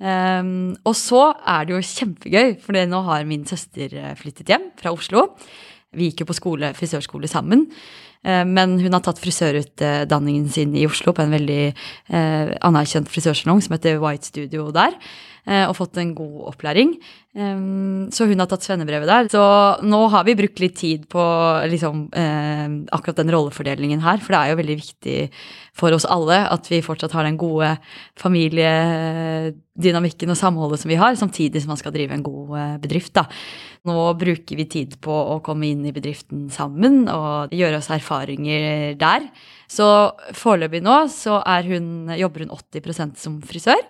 Um, 0.00 0.78
og 0.88 0.94
så 0.96 1.26
er 1.44 1.66
det 1.68 1.74
jo 1.74 1.82
kjempegøy, 1.84 2.54
for 2.64 2.72
nå 2.88 3.02
har 3.04 3.26
min 3.28 3.44
søster 3.44 3.92
flyttet 4.16 4.48
hjem 4.48 4.70
fra 4.80 4.94
Oslo. 4.96 5.26
Vi 5.96 6.10
gikk 6.10 6.22
jo 6.22 6.30
på 6.30 6.36
skole, 6.38 6.70
frisørskole 6.76 7.30
sammen. 7.30 7.66
Eh, 8.22 8.44
men 8.46 8.76
hun 8.82 8.94
har 8.94 9.02
tatt 9.04 9.20
frisørutdanningen 9.22 10.48
sin 10.52 10.76
i 10.76 10.86
Oslo 10.86 11.14
på 11.16 11.24
en 11.24 11.34
veldig 11.34 11.62
eh, 11.70 12.52
anerkjent 12.68 13.10
frisørsalong 13.10 13.62
som 13.64 13.74
heter 13.76 14.00
White 14.02 14.28
Studio 14.28 14.68
der, 14.76 14.94
og 15.46 15.76
fått 15.78 15.96
en 16.00 16.14
god 16.14 16.48
opplæring. 16.52 16.90
Så 17.30 18.26
hun 18.26 18.40
har 18.42 18.48
tatt 18.50 18.64
svennebrevet 18.66 19.08
der. 19.08 19.28
Så 19.32 19.42
nå 19.86 20.00
har 20.12 20.22
vi 20.26 20.38
brukt 20.38 20.60
litt 20.62 20.76
tid 20.80 21.00
på 21.10 21.22
liksom, 21.70 21.96
akkurat 22.90 23.18
den 23.22 23.32
rollefordelingen 23.32 24.00
her, 24.04 24.18
for 24.22 24.30
det 24.34 24.40
er 24.40 24.48
jo 24.50 24.60
veldig 24.60 24.78
viktig 24.82 25.18
for 25.80 25.90
oss 25.96 26.06
alle 26.10 26.38
at 26.50 26.64
vi 26.70 26.82
fortsatt 26.84 27.14
har 27.16 27.24
den 27.26 27.38
gode 27.40 27.68
familiedynamikken 28.20 30.30
og 30.34 30.38
samholdet 30.38 30.80
som 30.82 30.90
vi 30.90 31.00
har, 31.00 31.12
samtidig 31.18 31.60
som 31.62 31.70
man 31.72 31.80
skal 31.80 31.94
drive 31.94 32.12
en 32.16 32.26
god 32.26 32.48
bedrift. 32.82 33.12
da. 33.16 33.24
Nå 33.88 33.96
bruker 34.20 34.54
vi 34.58 34.66
tid 34.68 34.90
på 35.00 35.08
å 35.08 35.40
komme 35.44 35.64
inn 35.70 35.86
i 35.88 35.96
bedriften 35.96 36.50
sammen 36.52 37.08
og 37.08 37.48
gjøre 37.56 37.78
oss 37.78 37.90
erfaringer 37.94 38.92
der. 39.00 39.20
Så 39.70 39.86
foreløpig 40.36 40.82
nå 40.84 41.08
så 41.14 41.40
hun, 41.64 42.10
jobber 42.18 42.40
hun 42.44 42.52
80% 42.58 43.16
som 43.22 43.40
frisør. 43.40 43.80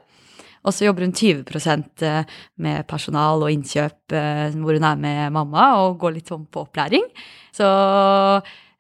Og 0.64 0.76
så 0.76 0.86
jobber 0.86 1.06
hun 1.06 1.16
20 1.16 1.44
eh, 2.04 2.24
med 2.60 2.86
personal 2.88 3.44
og 3.44 3.52
innkjøp, 3.52 4.12
eh, 4.12 4.56
hvor 4.60 4.76
hun 4.76 4.88
er 4.88 4.96
med 4.96 5.20
mamma 5.32 5.70
og 5.84 6.00
går 6.02 6.18
litt 6.18 6.32
sånn 6.32 6.48
på 6.50 6.66
opplæring. 6.66 7.06
Så 7.56 7.68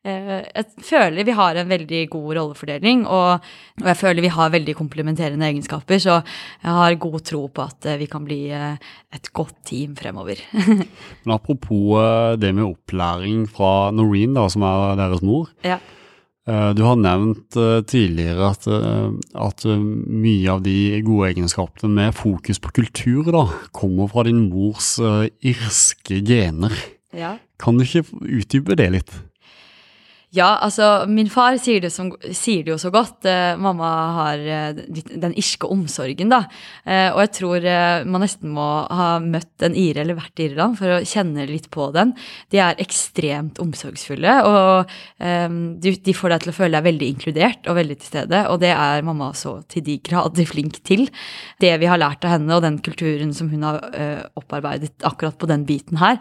Eh, 0.00 0.46
jeg 0.48 0.84
føler 0.88 1.26
vi 1.28 1.32
har 1.36 1.58
en 1.60 1.68
veldig 1.68 1.98
god 2.08 2.28
rollefordeling, 2.38 3.02
og, 3.04 3.44
jeg 3.84 3.98
føler 4.00 4.24
vi 4.24 4.32
har 4.32 4.52
veldig 4.54 4.74
komplementerende 4.78 5.44
egenskaper, 5.44 6.00
så 6.00 6.14
jeg 6.62 6.72
har 6.78 6.96
god 7.02 7.18
tro 7.28 7.42
på 7.52 7.66
at 7.68 7.88
vi 8.00 8.08
kan 8.08 8.24
bli 8.24 8.40
et 8.48 9.30
godt 9.36 9.58
team 9.68 9.92
fremover. 9.98 10.40
Men 11.24 11.34
apropos 11.36 12.00
det 12.40 12.54
med 12.56 12.64
opplæring 12.64 13.44
fra 13.52 13.90
Noreen, 13.92 14.32
da, 14.38 14.48
som 14.48 14.64
er 14.64 14.96
deres 15.02 15.20
mor. 15.20 15.52
Ja. 15.68 15.76
Du 16.48 16.80
har 16.82 16.96
nevnt 16.96 17.52
tidligere 17.86 18.46
at, 18.48 18.64
at, 18.66 19.64
mye 19.68 20.48
av 20.50 20.62
de 20.64 20.74
gode 21.06 21.28
egenskapene 21.28 21.92
med 21.92 22.16
fokus 22.16 22.58
på 22.64 22.72
kultur 22.80 23.28
da, 23.28 23.44
kommer 23.76 24.08
fra 24.10 24.24
din 24.26 24.46
mors 24.48 24.94
irske 24.98 26.22
gener. 26.26 26.74
Ja. 27.14 27.36
Kan 27.60 27.78
du 27.78 27.84
ikke 27.84 28.06
utdype 28.24 28.78
det 28.80 28.88
litt? 28.96 29.12
Ja, 30.30 30.60
altså 30.62 31.08
min 31.10 31.26
far 31.26 31.56
sier 31.58 31.82
det, 31.82 31.88
som, 31.90 32.12
sier 32.22 32.62
det 32.62 32.70
jo 32.70 32.78
så 32.78 32.92
godt. 32.94 33.26
Eh, 33.26 33.56
mamma 33.58 33.88
har 34.14 34.42
uh, 34.46 34.82
den 34.94 35.32
irske 35.34 35.66
omsorgen, 35.66 36.30
da. 36.30 36.44
Eh, 36.86 37.08
og 37.10 37.18
jeg 37.24 37.32
tror 37.40 37.66
man 38.06 38.22
nesten 38.22 38.52
må 38.54 38.66
ha 38.86 39.08
møtt 39.24 39.64
en 39.66 39.74
ire 39.74 40.04
eller 40.04 40.18
vært 40.18 40.38
i 40.38 40.46
Irland 40.46 40.78
for 40.78 40.94
å 40.94 41.00
kjenne 41.02 41.48
litt 41.50 41.66
på 41.74 41.88
den. 41.96 42.12
De 42.54 42.60
er 42.62 42.78
ekstremt 42.82 43.58
omsorgsfulle, 43.62 44.36
og 44.46 44.92
um, 45.18 45.58
de, 45.82 45.96
de, 45.98 46.14
får 46.14 46.34
deg 46.34 46.44
til 46.44 46.52
å 46.52 46.56
føle 46.60 46.76
deg 46.76 46.86
veldig 46.86 47.10
inkludert 47.10 47.66
og 47.66 47.78
veldig 47.80 47.98
til 47.98 48.12
stede. 48.12 48.44
Og 48.54 48.62
det 48.62 48.70
er 48.76 49.06
mamma 49.06 49.32
så 49.34 49.56
til 49.70 49.84
de 49.86 49.98
grader 50.06 50.46
flink 50.46 50.78
til. 50.86 51.08
Det 51.60 51.74
vi 51.82 51.90
har 51.90 51.98
lært 51.98 52.22
av 52.28 52.36
henne, 52.36 52.54
og 52.54 52.62
den 52.64 52.78
kulturen 52.86 53.34
som 53.34 53.50
hun 53.50 53.66
har 53.66 53.82
opparbeidet 54.38 55.02
akkurat 55.06 55.38
på 55.40 55.50
den 55.50 55.66
biten 55.66 55.98
her, 56.00 56.20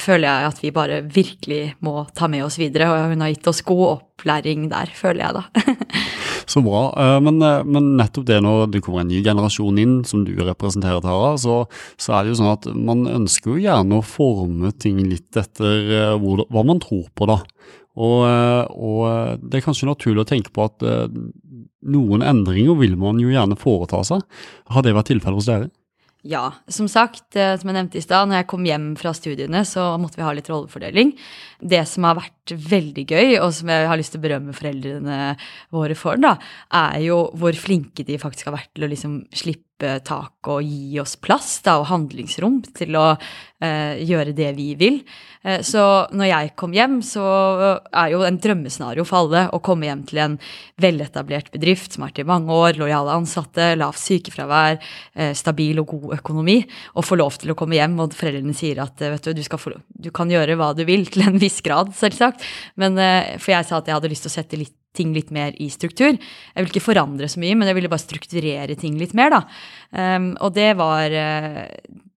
føler 0.00 0.28
jeg 0.28 0.52
at 0.52 0.62
vi 0.62 0.74
bare 0.74 1.00
virkelig 1.08 1.62
må 1.84 2.02
ta 2.16 2.28
med 2.30 2.44
oss 2.44 2.60
videre. 2.60 2.90
og 2.92 3.14
hun 3.14 3.24
har 3.24 3.32
gitt 3.32 3.37
gitt 3.38 3.48
oss 3.50 3.62
god 3.66 3.84
opplæring 3.94 4.66
der, 4.72 4.90
føler 4.94 5.24
jeg 5.24 5.38
da. 5.38 5.76
så 6.52 6.62
bra. 6.64 6.82
Eh, 6.98 7.18
men, 7.24 7.40
eh, 7.42 7.64
men, 7.66 7.92
nettopp 7.98 8.26
det 8.28 8.40
når 8.44 8.68
det 8.72 8.82
kommer 8.84 9.04
en 9.04 9.10
ny 9.12 9.22
generasjon 9.24 9.80
inn, 9.80 9.96
som 10.08 10.24
du 10.26 10.34
representerer, 10.42 11.00
Tara, 11.04 11.34
så, 11.40 11.62
så, 11.96 12.14
er 12.16 12.24
det 12.24 12.34
jo 12.34 12.40
sånn 12.42 12.54
at 12.54 12.68
man 12.74 13.06
ønsker 13.10 13.54
jo 13.54 13.64
gjerne 13.68 13.98
å 13.98 14.06
forme 14.06 14.72
ting 14.80 15.00
litt 15.06 15.38
etter 15.38 15.92
eh, 15.94 16.14
hvor, 16.20 16.44
hva 16.52 16.64
man 16.66 16.82
tror 16.84 17.08
på, 17.14 17.28
da. 17.30 17.40
Og, 17.98 18.20
og, 18.78 19.40
det 19.42 19.58
er 19.58 19.64
kanskje 19.64 19.88
naturlig 19.88 20.22
å 20.22 20.28
tenke 20.28 20.52
på 20.54 20.68
at 20.68 20.84
noen 20.86 22.22
endringer 22.22 22.76
vil 22.78 22.94
man 23.00 23.18
jo 23.18 23.32
gjerne 23.32 23.58
foreta 23.58 24.04
seg. 24.06 24.22
Har 24.70 24.86
det 24.86 24.92
vært 24.94 25.10
tilfellet 25.10 25.40
hos 25.40 25.48
dere? 25.48 25.66
Ja, 26.22 26.44
som 26.70 26.86
sagt, 26.86 27.24
som 27.34 27.66
jeg 27.66 27.74
nevnte 27.74 27.98
i 27.98 28.04
stad, 28.04 28.30
når 28.30 28.44
jeg 28.44 28.48
kom 28.52 28.68
hjem 28.70 28.86
fra 29.00 29.10
studiene, 29.18 29.64
så 29.66 29.88
måtte 29.98 30.20
vi 30.20 30.28
ha 30.28 30.36
litt 30.36 30.46
rollefordeling. 30.46 31.10
Det 31.58 31.82
som 31.90 32.06
har 32.06 32.20
vært 32.20 32.37
veldig 32.56 33.04
gøy, 33.04 33.36
og 33.42 33.52
som 33.54 33.68
jeg 33.72 33.88
har 33.90 34.00
lyst 34.00 34.14
til 34.14 34.22
å 34.22 34.26
berømme 34.26 34.56
foreldrene 34.56 35.18
våre 35.74 35.96
for, 35.98 36.20
da, 36.22 36.36
er 36.72 37.00
jo 37.04 37.26
hvor 37.38 37.56
flinke 37.58 38.06
de 38.06 38.18
faktisk 38.20 38.48
har 38.48 38.56
vært 38.56 38.72
til 38.74 38.86
å 38.86 38.92
liksom 38.92 39.20
slippe 39.36 39.66
tak 40.02 40.48
og 40.50 40.64
gi 40.66 40.98
oss 40.98 41.14
plass 41.22 41.60
da, 41.62 41.76
og 41.78 41.86
handlingsrom 41.92 42.62
til 42.74 42.96
å 42.98 43.12
eh, 43.14 44.00
gjøre 44.08 44.34
det 44.34 44.52
vi 44.56 44.72
vil. 44.78 45.02
Eh, 45.42 45.60
så 45.62 45.82
når 46.10 46.30
jeg 46.30 46.52
kom 46.58 46.74
hjem, 46.74 46.98
så 47.04 47.24
er 47.86 48.12
jo 48.12 48.24
en 48.26 48.38
drømmescenario 48.42 49.04
for 49.06 49.22
alle 49.22 49.44
å 49.54 49.60
komme 49.64 49.88
hjem 49.88 50.04
til 50.08 50.22
en 50.24 50.36
veletablert 50.82 51.52
bedrift 51.54 51.94
som 51.94 52.04
har 52.04 52.12
vært 52.12 52.22
i 52.24 52.28
mange 52.28 52.54
år, 52.54 52.80
lojale 52.80 53.14
ansatte, 53.18 53.70
lavt 53.78 54.02
sykefravær, 54.02 54.78
eh, 55.14 55.32
stabil 55.38 55.78
og 55.82 55.94
god 55.94 56.18
økonomi, 56.18 56.58
og 56.94 57.06
få 57.06 57.18
lov 57.20 57.38
til 57.38 57.52
å 57.52 57.58
komme 57.58 57.78
hjem, 57.78 57.98
og 58.02 58.16
foreldrene 58.18 58.56
sier 58.56 58.82
at 58.82 59.02
eh, 59.02 59.14
vet 59.14 59.30
du, 59.30 59.38
du, 59.38 59.58
få, 59.58 59.74
du 59.88 60.10
kan 60.14 60.30
gjøre 60.30 60.58
hva 60.58 60.72
du 60.74 60.84
vil, 60.88 61.06
til 61.06 61.26
en 61.28 61.38
viss 61.38 61.60
grad, 61.64 61.94
selvsagt. 61.98 62.37
Men, 62.80 62.98
eh, 62.98 63.36
for 63.38 63.54
jeg 63.54 63.68
sa 63.68 63.78
at 63.78 63.88
jeg 63.88 63.98
hadde 63.98 64.10
lyst 64.12 64.26
til 64.26 64.32
å 64.32 64.36
sette 64.38 64.60
litt 64.60 64.74
ting 64.96 65.12
litt 65.14 65.30
mer 65.34 65.54
i 65.62 65.68
struktur. 65.70 66.16
Jeg 66.16 66.58
ville 66.58 66.72
ikke 66.72 66.88
forandre 66.88 67.28
så 67.30 67.38
mye, 67.42 67.54
men 67.54 67.68
jeg 67.68 67.76
ville 67.76 67.90
bare 67.92 68.02
strukturere 68.02 68.74
ting 68.80 68.96
litt 68.98 69.14
mer, 69.14 69.30
da. 69.36 69.40
Um, 69.92 70.32
og 70.42 70.56
det 70.56 70.72
var 70.80 71.12
uh, 71.12 71.68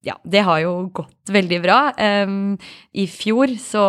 ja, 0.02 0.16
det 0.26 0.42
har 0.42 0.58
jo 0.64 0.72
gått 0.98 1.30
veldig 1.30 1.60
bra. 1.62 1.78
Um, 2.26 2.56
I 2.98 3.04
fjor 3.06 3.52
så 3.62 3.84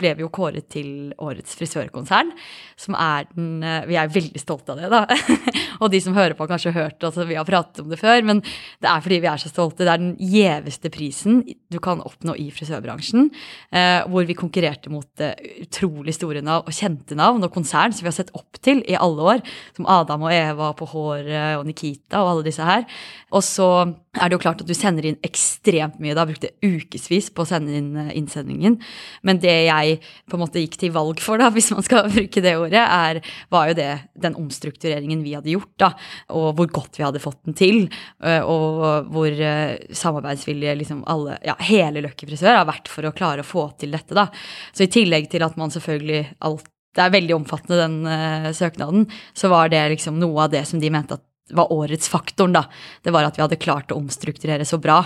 ble 0.00 0.14
vi 0.16 0.24
jo 0.24 0.30
kåret 0.32 0.70
til 0.72 1.10
årets 1.20 1.52
frisørkonsern, 1.58 2.30
som 2.78 2.96
er 2.96 3.26
den 3.34 3.60
uh, 3.60 3.84
Vi 3.84 3.98
er 4.00 4.08
veldig 4.08 4.40
stolte 4.40 4.72
av 4.72 4.80
det, 4.80 4.88
da. 4.88 5.02
og 5.82 5.92
de 5.92 6.00
som 6.00 6.16
hører 6.16 6.32
på, 6.32 6.46
har 6.46 6.54
kanskje 6.54 6.72
hørt 6.72 7.04
at 7.04 7.18
vi 7.20 7.36
har 7.36 7.44
pratet 7.48 7.82
om 7.82 7.92
det 7.92 8.00
før, 8.00 8.24
men 8.24 8.40
det 8.40 8.88
er 8.88 9.04
fordi 9.04 9.18
vi 9.20 9.28
er 9.28 9.42
så 9.42 9.52
stolte. 9.52 9.84
Det 9.84 9.92
er 9.92 10.00
den 10.00 10.14
gjeveste 10.16 10.92
prisen 10.94 11.42
du 11.68 11.76
kan 11.84 12.00
oppnå 12.00 12.38
i 12.40 12.48
frisørbransjen, 12.54 13.28
uh, 13.28 14.08
hvor 14.08 14.24
vi 14.24 14.38
konkurrerte 14.38 14.92
mot 14.94 15.20
uh, 15.20 15.36
utrolig 15.66 16.16
store 16.16 16.40
navn 16.40 16.64
og 16.64 16.78
kjente 16.78 17.18
navn 17.18 17.44
og 17.44 17.52
konsern 17.52 17.92
som 17.92 18.06
vi 18.06 18.12
har 18.14 18.16
sett 18.22 18.32
opp 18.38 18.56
til 18.64 18.80
i 18.88 18.96
alle 18.96 19.34
år, 19.36 19.44
som 19.76 19.90
Adam 19.98 20.24
og 20.24 20.32
Eva 20.32 20.72
på 20.80 20.88
Håret 20.96 21.60
og 21.60 21.68
Nikita 21.68 22.24
og 22.24 22.32
alle 22.32 22.48
disse 22.48 22.64
her. 22.64 22.88
Og 23.36 23.44
så 23.44 23.68
er 24.16 24.30
det 24.30 24.38
jo 24.38 24.42
klart 24.42 24.64
at 24.64 24.68
du 24.68 24.72
sender 24.72 25.04
inn 25.04 25.20
ekstremt 25.20 25.57
mye. 25.98 26.16
Da 26.16 26.26
brukte 26.28 26.50
jeg 26.50 26.78
ukevis 26.78 27.30
på 27.34 27.44
å 27.44 27.48
sende 27.48 27.74
inn 27.78 27.96
eh, 27.96 28.12
innsendingen. 28.18 28.78
Men 29.22 29.40
det 29.42 29.56
jeg 29.68 29.98
på 30.28 30.38
en 30.38 30.44
måte 30.44 30.62
gikk 30.62 30.78
til 30.80 30.92
valg 30.94 31.20
for, 31.20 31.40
da, 31.40 31.50
hvis 31.54 31.72
man 31.74 31.86
skal 31.86 32.10
bruke 32.12 32.42
det 32.44 32.56
ordet, 32.58 32.84
er, 32.84 33.22
var 33.50 33.70
jo 33.70 33.78
det 33.78 33.90
den 34.18 34.38
omstruktureringen 34.38 35.22
vi 35.24 35.36
hadde 35.36 35.52
gjort, 35.54 35.74
da. 35.80 35.92
Og 36.34 36.52
hvor 36.58 36.70
godt 36.80 36.98
vi 36.98 37.06
hadde 37.06 37.22
fått 37.22 37.42
den 37.48 37.58
til. 37.58 37.84
Eh, 38.22 38.42
og 38.42 39.10
hvor 39.12 39.28
samarbeidsvilje 39.28 40.18
samarbeidsvillige 40.18 40.74
liksom 40.80 41.04
alle, 41.06 41.38
ja, 41.44 41.54
hele 41.68 42.02
Løkke 42.04 42.26
frisør 42.28 42.56
har 42.56 42.66
vært 42.68 42.88
for 42.90 43.06
å 43.06 43.14
klare 43.16 43.44
å 43.44 43.46
få 43.46 43.68
til 43.78 43.94
dette, 43.94 44.14
da. 44.16 44.28
Så 44.72 44.86
i 44.86 44.92
tillegg 44.92 45.28
til 45.30 45.44
at 45.46 45.56
man 45.60 45.72
selvfølgelig 45.74 46.24
alt 46.46 46.68
det 46.96 47.04
er 47.04 47.14
veldig 47.14 47.34
omfattende, 47.36 47.76
den 47.78 47.96
uh, 48.08 48.48
søknaden, 48.56 49.04
så 49.36 49.50
var 49.52 49.68
det 49.70 49.84
liksom 49.92 50.16
noe 50.18 50.46
av 50.46 50.54
det 50.54 50.64
som 50.66 50.80
de 50.82 50.90
mente 50.90 51.14
at 51.14 51.27
var 51.56 51.72
årets 51.74 52.10
faktoren, 52.10 52.56
da. 52.56 52.64
Det 53.04 53.14
var 53.14 53.28
at 53.28 53.38
vi 53.38 53.44
hadde 53.44 53.60
klart 53.60 53.92
å 53.92 53.98
omstrukturere 54.00 54.66
så 54.68 54.80
bra, 54.82 55.02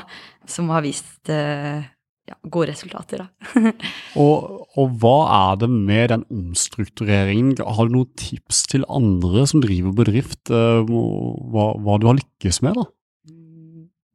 som 0.49 0.71
har 0.75 0.85
vist 0.85 1.31
eh, 1.33 1.83
ja, 2.29 2.39
gode 2.43 2.73
resultater, 2.73 3.25
da. 3.25 3.73
og, 4.23 4.65
og, 4.77 4.97
hva 5.03 5.19
er 5.37 5.61
det 5.63 5.71
med 5.73 6.09
den 6.15 6.25
omstruktureringen? 6.33 7.55
Har 7.63 7.91
du 7.91 7.99
noen 7.99 8.11
tips 8.19 8.65
til 8.73 8.87
andre 8.91 9.47
som 9.51 9.63
driver 9.65 9.95
bedrift, 10.03 10.43
eh, 10.51 10.83
hva, 10.89 11.71
hva 11.79 12.01
du 12.01 12.11
har 12.11 12.19
lykkes 12.21 12.63
med, 12.67 12.81
da? 12.81 12.89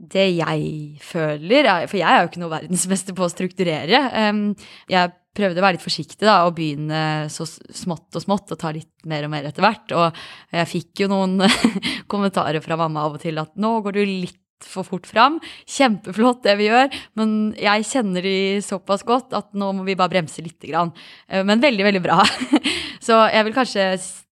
Det 0.08 0.28
jeg 0.38 1.00
føler, 1.04 1.68
for 1.90 2.00
jeg 2.00 2.08
er 2.08 2.22
jo 2.22 2.28
ikke 2.30 2.40
noe 2.40 2.54
verdensmester 2.54 3.16
på 3.18 3.26
å 3.26 3.32
strukturere. 3.34 4.00
Jeg 4.88 5.12
prøvde 5.38 5.62
å 5.62 5.66
være 5.66 5.78
litt 5.78 5.86
forsiktig 5.86 6.26
da, 6.26 6.40
og 6.48 6.56
begynne 6.58 7.28
så 7.34 7.46
smått 7.46 8.18
og 8.18 8.26
smått 8.26 8.56
og 8.56 8.60
ta 8.62 8.74
litt 8.76 9.08
mer 9.10 9.28
og 9.28 9.34
mer 9.34 9.48
etter 9.50 9.66
hvert. 9.66 9.94
Og 9.94 10.58
jeg 10.58 10.72
fikk 10.74 11.06
jo 11.06 11.12
noen 11.14 11.40
kommentarer 12.12 12.64
fra 12.66 12.80
mamma 12.80 13.06
av 13.06 13.18
og 13.18 13.24
til 13.24 13.40
at 13.42 13.54
nå 13.62 13.78
går 13.86 14.00
du 14.00 14.04
litt 14.08 14.44
for 14.66 14.88
fort 14.88 15.06
fram. 15.06 15.38
Kjempeflott 15.70 16.44
det 16.48 16.56
vi 16.60 16.70
gjør, 16.70 16.90
men 17.20 17.34
jeg 17.62 17.86
kjenner 17.92 18.26
de 18.26 18.38
såpass 18.66 19.06
godt 19.08 19.36
at 19.38 19.52
nå 19.58 19.72
må 19.78 19.86
vi 19.88 19.98
bare 19.98 20.16
bremse 20.16 20.42
lite 20.42 20.70
grann. 20.72 20.94
Eh, 21.30 21.46
men 21.46 21.62
veldig, 21.62 21.86
veldig 21.92 22.04
bra. 22.04 22.24
Så 23.06 23.20
jeg 23.32 23.48
vil 23.48 23.56
kanskje 23.56 23.92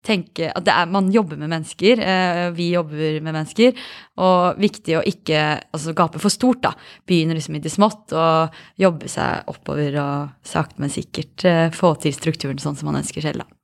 tenke 0.07 0.49
at 0.57 0.69
er, 0.71 0.89
man 0.91 1.11
jobber 1.13 1.39
med 1.41 1.51
mennesker. 1.53 2.01
Eh, 2.01 2.47
vi 2.57 2.71
jobber 2.73 3.21
med 3.21 3.35
mennesker. 3.35 3.77
Og 4.21 4.61
viktig 4.61 4.99
å 4.99 5.05
ikke 5.07 5.43
altså, 5.61 5.95
gape 5.97 6.21
for 6.23 6.33
stort, 6.33 6.63
da. 6.65 6.75
Begynne 7.09 7.37
liksom 7.37 7.59
i 7.59 7.63
det 7.63 7.73
smått 7.73 8.15
og 8.17 8.61
jobbe 8.81 9.11
seg 9.13 9.51
oppover 9.53 9.97
og 10.03 10.47
sakte, 10.47 10.81
men 10.83 10.93
sikkert 10.93 11.47
eh, 11.49 11.67
få 11.75 11.95
til 12.01 12.17
strukturen 12.17 12.61
sånn 12.63 12.79
som 12.79 12.91
man 12.91 13.01
ønsker 13.03 13.25
selv, 13.25 13.45
da. 13.45 13.57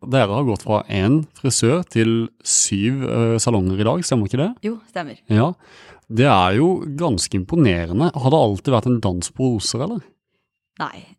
Dere 0.00 0.32
har 0.32 0.46
gått 0.48 0.62
fra 0.64 0.80
én 0.88 1.20
frisør 1.36 1.82
til 1.92 2.30
syv 2.40 3.02
uh, 3.04 3.34
salonger 3.36 3.82
i 3.82 3.84
dag, 3.84 4.04
stemmer 4.06 4.30
ikke 4.30 4.40
det? 4.40 4.46
Jo, 4.64 4.78
stemmer. 4.88 5.18
Ja, 5.28 5.50
Det 6.08 6.24
er 6.24 6.54
jo 6.56 6.70
ganske 6.98 7.36
imponerende. 7.36 8.08
Har 8.16 8.32
det 8.32 8.40
alltid 8.40 8.72
vært 8.72 8.88
en 8.88 9.02
dans 9.04 9.28
på 9.36 9.50
roser, 9.52 9.84
eller? 9.84 10.00
Nei. 10.80 11.02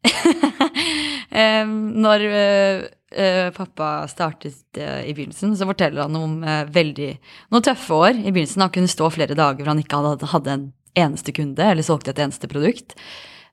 når 2.06 2.26
uh, 2.28 2.84
uh, 3.16 3.50
pappa 3.56 3.90
startet 4.12 4.80
uh, 4.80 5.02
i 5.06 5.14
begynnelsen, 5.14 5.56
så 5.58 5.68
forteller 5.70 6.08
han 6.08 6.18
om 6.18 6.38
veldig 6.74 7.12
noen 7.54 7.66
tøffe 7.66 8.00
år 8.10 8.14
i 8.18 8.32
begynnelsen. 8.32 8.66
Han 8.66 8.74
kunne 8.74 8.92
stå 8.92 9.12
flere 9.14 9.38
dager 9.38 9.62
hvor 9.62 9.74
han 9.74 9.84
ikke 9.84 10.02
hadde, 10.34 10.56
en 10.56 10.70
eneste 10.98 11.32
kunde 11.36 11.70
eller 11.72 11.88
solgte 11.88 12.12
et 12.12 12.20
eneste 12.20 12.50
produkt. 12.52 12.98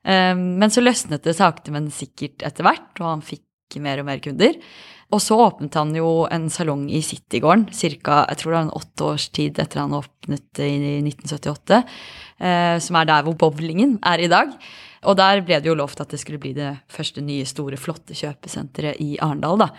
men 0.03 0.71
så 0.71 0.81
løsnet 0.81 1.23
det 1.23 1.37
sakte, 1.37 1.71
men 1.71 1.91
sikkert 1.91 2.43
etter 2.43 2.65
hvert, 2.65 2.99
og 2.99 3.05
han 3.05 3.21
fikk 3.23 3.77
mer 3.79 4.01
og 4.01 4.09
mer 4.09 4.19
kunder. 4.23 4.57
Og 5.15 5.21
så 5.23 5.37
åpnet 5.39 5.77
han 5.79 5.93
jo 5.95 6.27
en 6.27 6.49
salong 6.51 6.89
i 6.91 6.99
Citygården 7.01 7.69
ca. 7.71 8.25
åtte 8.27 9.03
års 9.03 9.29
tid 9.29 9.59
etter 9.59 9.79
han 9.79 9.95
åpnet 9.95 10.59
i 10.59 10.99
1978, 10.99 11.83
som 12.83 12.99
er 12.99 13.07
der 13.07 13.23
hvor 13.23 13.39
bowlingen 13.39 13.99
er 14.03 14.19
i 14.19 14.27
dag. 14.27 14.51
Og 15.07 15.15
der 15.19 15.43
ble 15.45 15.61
det 15.61 15.69
jo 15.69 15.77
lovt 15.79 16.01
at 16.03 16.11
det 16.11 16.19
skulle 16.21 16.41
bli 16.41 16.51
det 16.57 16.73
første 16.91 17.23
nye, 17.23 17.47
store, 17.47 17.79
flotte 17.79 18.17
kjøpesenteret 18.17 18.99
i 19.03 19.15
Arendal, 19.23 19.61
da. 19.61 19.69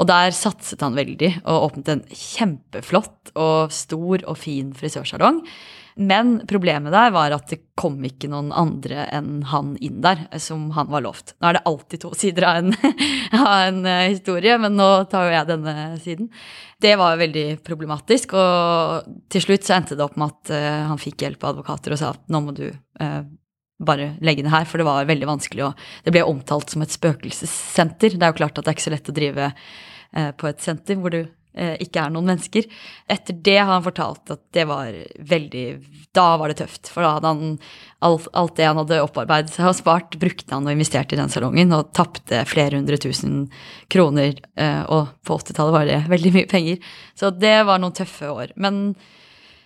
Og 0.00 0.08
der 0.10 0.34
satset 0.34 0.82
han 0.82 0.98
veldig 0.98 1.30
og 1.44 1.70
åpnet 1.70 1.92
en 1.92 2.04
kjempeflott 2.10 3.34
og 3.38 3.72
stor 3.74 4.26
og 4.26 4.38
fin 4.40 4.74
frisørsalong. 4.76 5.44
Men 5.94 6.40
problemet 6.50 6.90
der 6.90 7.12
var 7.14 7.30
at 7.36 7.52
det 7.52 7.60
kom 7.78 8.00
ikke 8.02 8.26
noen 8.30 8.50
andre 8.54 9.04
enn 9.14 9.44
han 9.46 9.76
inn 9.78 10.00
der, 10.02 10.24
som 10.42 10.66
han 10.74 10.90
var 10.90 11.04
lovt. 11.04 11.36
Nå 11.38 11.48
er 11.48 11.58
det 11.58 11.64
alltid 11.70 12.02
to 12.02 12.10
sider 12.18 12.48
av 12.48 12.58
en, 12.62 12.74
av 13.38 13.52
en 13.68 13.78
eh, 13.86 14.08
historie, 14.10 14.56
men 14.58 14.74
nå 14.78 14.88
tar 15.10 15.28
jo 15.28 15.36
jeg 15.36 15.50
denne 15.52 15.76
siden. 16.02 16.32
Det 16.82 16.96
var 16.98 17.20
veldig 17.20 17.46
problematisk, 17.66 18.34
og 18.34 19.06
til 19.30 19.46
slutt 19.46 19.66
så 19.66 19.78
endte 19.78 19.94
det 19.94 20.02
opp 20.04 20.18
med 20.18 20.34
at 20.34 20.52
uh, 20.52 20.82
han 20.90 21.00
fikk 21.00 21.22
hjelp 21.24 21.46
av 21.46 21.54
advokater 21.54 21.94
og 21.94 22.00
sa 22.00 22.10
at 22.12 22.26
nå 22.28 22.42
må 22.42 22.52
du 22.58 22.66
uh, 22.68 23.22
bare 23.86 24.12
legge 24.24 24.44
det 24.46 24.52
her, 24.54 24.66
for 24.68 24.80
det 24.80 24.88
var 24.88 25.08
veldig 25.08 25.30
vanskelig. 25.30 25.68
Og 25.68 25.86
det 26.06 26.14
ble 26.14 26.26
omtalt 26.26 26.74
som 26.74 26.84
et 26.84 26.94
spøkelsessenter. 26.94 28.18
Det 28.18 28.26
er 28.26 28.34
jo 28.34 28.40
klart 28.42 28.58
at 28.58 28.66
det 28.66 28.72
er 28.72 28.78
ikke 28.78 28.88
så 28.88 28.94
lett 28.94 29.10
å 29.10 29.16
drive 29.16 29.48
eh, 29.50 30.30
på 30.36 30.50
et 30.50 30.62
senter 30.64 31.00
hvor 31.00 31.14
du 31.14 31.20
eh, 31.22 31.74
ikke 31.82 32.04
er 32.04 32.12
noen 32.14 32.28
mennesker. 32.32 32.68
Etter 33.10 33.38
det 33.46 33.56
har 33.60 33.72
han 33.72 33.86
fortalt 33.86 34.34
at 34.34 34.42
det 34.56 34.66
var 34.70 34.96
veldig 35.34 35.66
Da 36.14 36.28
var 36.40 36.52
det 36.52 36.60
tøft. 36.60 36.90
For 36.92 37.04
da 37.04 37.16
hadde 37.16 37.32
han 37.32 37.56
alt, 38.04 38.28
alt 38.36 38.56
det 38.58 38.68
han 38.68 38.78
hadde 38.82 39.02
opparbeidet 39.02 39.54
seg 39.54 39.70
og 39.70 39.78
spart, 39.78 40.18
brukte 40.20 40.54
han 40.54 40.68
og 40.68 40.76
investerte 40.76 41.16
i 41.16 41.20
den 41.20 41.32
salongen 41.32 41.74
og 41.74 41.90
tapte 41.96 42.44
flere 42.50 42.78
hundre 42.78 43.00
tusen 43.02 43.48
kroner. 43.92 44.38
Eh, 44.54 44.82
og 44.86 45.14
på 45.26 45.40
80-tallet 45.40 45.76
var 45.78 45.90
det 45.90 46.00
veldig 46.12 46.34
mye 46.38 46.50
penger. 46.50 46.94
Så 47.18 47.32
det 47.34 47.58
var 47.68 47.82
noen 47.82 47.96
tøffe 47.96 48.30
år. 48.30 48.54
Men 48.60 48.94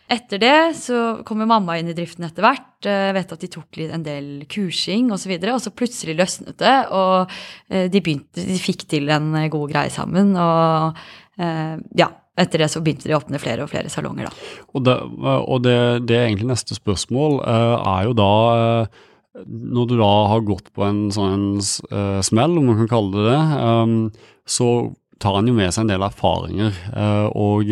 etter 0.09 0.41
det 0.41 0.59
så 0.79 0.99
kommer 1.29 1.49
mamma 1.49 1.77
inn 1.79 1.91
i 1.93 1.97
driften 1.97 2.25
etter 2.27 2.45
hvert. 2.45 2.71
Jeg 2.85 3.15
vet 3.17 3.33
at 3.35 3.43
de 3.45 3.51
tok 3.53 3.81
en 3.85 4.05
del 4.07 4.29
kursing 4.49 5.11
osv. 5.13 5.35
Og, 5.37 5.43
så 5.45 5.55
og 5.55 5.65
så 5.67 5.73
plutselig 5.77 6.15
løsnet 6.17 6.57
det, 6.63 6.77
og 6.97 7.35
eh, 7.69 7.89
de, 7.93 8.01
begynte, 8.01 8.41
de 8.41 8.57
fikk 8.63 8.87
til 8.89 9.11
en 9.13 9.35
god 9.53 9.67
greie 9.75 9.93
sammen. 9.93 10.33
Og 10.41 10.97
eh, 11.37 11.75
ja, 12.01 12.09
etter 12.41 12.65
det 12.65 12.71
så 12.73 12.81
begynte 12.85 13.11
de 13.11 13.17
å 13.17 13.21
åpne 13.21 13.43
flere 13.43 13.67
og 13.67 13.73
flere 13.73 13.93
salonger, 13.93 14.31
da. 14.31 14.55
Og 14.73 14.87
det, 14.87 14.97
og 15.43 15.61
det, 15.67 15.77
det 16.09 16.17
er 16.17 16.31
egentlig 16.31 16.55
neste 16.55 16.79
spørsmål, 16.79 17.43
eh, 17.45 17.77
er 17.93 18.09
jo 18.09 18.17
da 18.17 18.33
Når 19.45 19.85
du 19.87 19.95
da 20.01 20.15
har 20.33 20.41
gått 20.43 20.73
på 20.75 20.83
en 20.83 21.13
sånn 21.15 21.61
smell, 21.63 22.57
om 22.59 22.73
man 22.73 22.81
kan 22.81 22.89
kalle 22.91 23.13
det 23.13 23.37
det, 23.37 24.25
så 24.49 24.71
tar 25.21 25.37
han 25.37 25.47
jo 25.47 25.55
med 25.55 25.71
seg 25.71 25.85
en 25.85 25.93
del 25.93 26.03
erfaringer. 26.03 26.75
og 27.39 27.71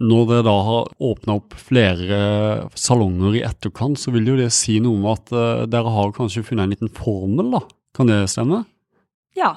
når 0.00 0.28
dere 0.30 0.44
da 0.46 0.54
har 0.64 0.92
åpna 1.04 1.36
opp 1.38 1.56
flere 1.60 2.18
salonger 2.78 3.36
i 3.36 3.44
etterkant, 3.44 4.00
så 4.00 4.14
vil 4.14 4.32
jo 4.32 4.38
det 4.38 4.50
si 4.56 4.78
noe 4.82 4.96
om 4.96 5.08
at 5.12 5.32
uh, 5.34 5.64
dere 5.68 5.92
har 5.92 6.14
kanskje 6.16 6.44
funnet 6.46 6.64
en 6.64 6.72
liten 6.72 6.92
formel, 6.92 7.52
da? 7.58 7.60
Kan 7.94 8.08
det 8.10 8.22
stemme? 8.32 8.62
Ja. 9.36 9.52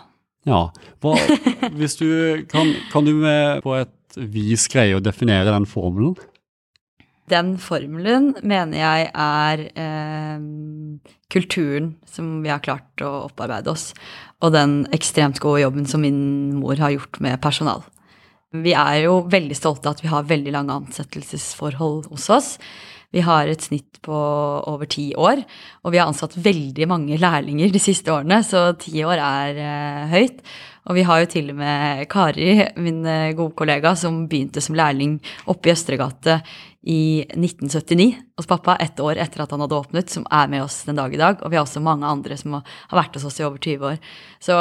Ja. 0.47 0.67
Hva, 1.03 1.15
hvis 1.79 1.97
du, 2.01 2.09
kan, 2.51 2.73
kan 2.91 3.07
du 3.07 3.15
med 3.21 3.63
på 3.63 3.77
et 3.79 4.17
vis 4.17 4.67
greie 4.71 4.97
å 4.97 5.03
definere 5.03 5.53
den 5.53 5.67
formelen? 5.69 6.17
Den 7.27 7.55
formelen 7.59 8.31
mener 8.39 8.79
jeg 8.79 9.09
er 9.11 9.63
eh, 9.75 10.43
kulturen 11.31 11.89
som 12.07 12.37
vi 12.43 12.51
har 12.51 12.63
klart 12.63 13.03
å 13.03 13.27
opparbeide 13.27 13.73
oss, 13.73 13.89
og 14.39 14.55
den 14.55 14.79
ekstremt 14.95 15.41
gode 15.43 15.65
jobben 15.65 15.87
som 15.89 16.03
min 16.03 16.21
mor 16.61 16.79
har 16.79 16.95
gjort 16.95 17.19
med 17.23 17.39
personal. 17.43 17.83
Vi 18.55 18.71
er 18.71 19.01
jo 19.03 19.21
veldig 19.27 19.55
stolte 19.57 19.89
av 19.89 19.97
at 19.97 20.03
vi 20.05 20.11
har 20.11 20.27
veldig 20.27 20.53
lange 20.55 20.75
ansettelsesforhold 20.81 22.05
hos 22.13 22.29
oss. 22.31 22.53
Vi 23.11 23.23
har 23.23 23.47
et 23.47 23.63
snitt 23.63 23.99
på 24.03 24.15
over 24.67 24.87
ti 24.91 25.09
år, 25.15 25.41
og 25.83 25.93
vi 25.93 25.99
har 25.99 26.07
ansatt 26.07 26.35
veldig 26.43 26.87
mange 26.91 27.19
lærlinger 27.19 27.71
de 27.71 27.79
siste 27.79 28.11
årene, 28.11 28.41
så 28.43 28.69
ti 28.79 28.99
år 29.03 29.19
er 29.19 29.61
eh, 29.63 30.07
høyt. 30.11 30.41
Og 30.87 30.95
vi 30.95 31.03
har 31.07 31.21
jo 31.21 31.29
til 31.31 31.51
og 31.51 31.57
med 31.59 32.05
Kari, 32.11 32.49
min 32.79 33.01
eh, 33.07 33.35
gode 33.35 33.55
kollega, 33.59 33.93
som 33.99 34.25
begynte 34.31 34.63
som 34.63 34.75
lærling 34.79 35.17
oppe 35.51 35.71
i 35.71 35.73
Østregate 35.75 36.39
i 36.87 37.01
1979 37.35 38.09
hos 38.39 38.47
pappa, 38.47 38.77
ett 38.83 38.99
år 39.03 39.19
etter 39.23 39.43
at 39.43 39.55
han 39.55 39.63
hadde 39.63 39.79
åpnet, 39.79 40.11
som 40.11 40.27
er 40.31 40.51
med 40.51 40.63
oss 40.63 40.85
den 40.87 40.99
dag 40.99 41.11
i 41.11 41.19
dag. 41.19 41.43
Og 41.43 41.51
vi 41.51 41.59
har 41.59 41.67
også 41.67 41.83
mange 41.83 42.07
andre 42.07 42.39
som 42.39 42.59
har 42.59 42.99
vært 43.01 43.19
hos 43.19 43.27
oss 43.27 43.39
i 43.39 43.47
over 43.47 43.59
20 43.59 43.91
år. 43.91 43.99
Så 44.43 44.55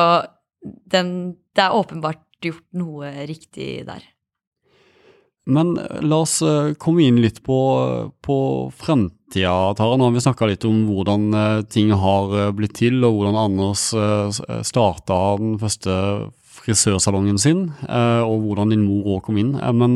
den, 0.90 1.10
det 1.54 1.66
er 1.66 1.74
åpenbart 1.74 2.25
gjort 2.50 2.66
noe 2.78 3.12
riktig 3.28 3.70
der. 3.88 4.04
Men 5.46 5.76
la 6.02 6.22
oss 6.24 6.40
komme 6.82 7.04
inn 7.06 7.20
litt 7.22 7.38
på, 7.46 7.58
på 8.18 8.38
fremtida, 8.74 9.74
Tara. 9.78 9.94
Nå 9.94 10.08
har 10.08 10.16
vi 10.16 10.22
snakka 10.24 10.48
litt 10.50 10.66
om 10.66 10.80
hvordan 10.88 11.28
ting 11.70 11.92
har 11.94 12.34
blitt 12.56 12.74
til, 12.80 12.98
og 13.06 13.20
hvordan 13.20 13.38
Anders 13.44 13.84
starta 14.66 15.20
den 15.38 15.54
første 15.62 15.94
frisørsalongen 16.56 17.38
sin, 17.38 17.62
og 17.86 18.42
hvordan 18.42 18.74
din 18.74 18.82
mor 18.88 19.06
òg 19.14 19.28
kom 19.28 19.38
inn. 19.38 19.54
Men, 19.78 19.94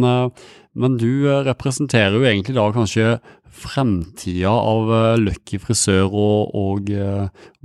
men, 0.78 0.98
du 1.02 1.26
representerer 1.48 2.14
jo 2.14 2.22
egentlig 2.22 2.54
da 2.54 2.68
kanskje 2.76 3.16
fremtida 3.50 4.52
av 4.54 5.18
Lucky 5.18 5.58
frisør 5.58 6.14
og, 6.14 6.54
og 6.54 6.94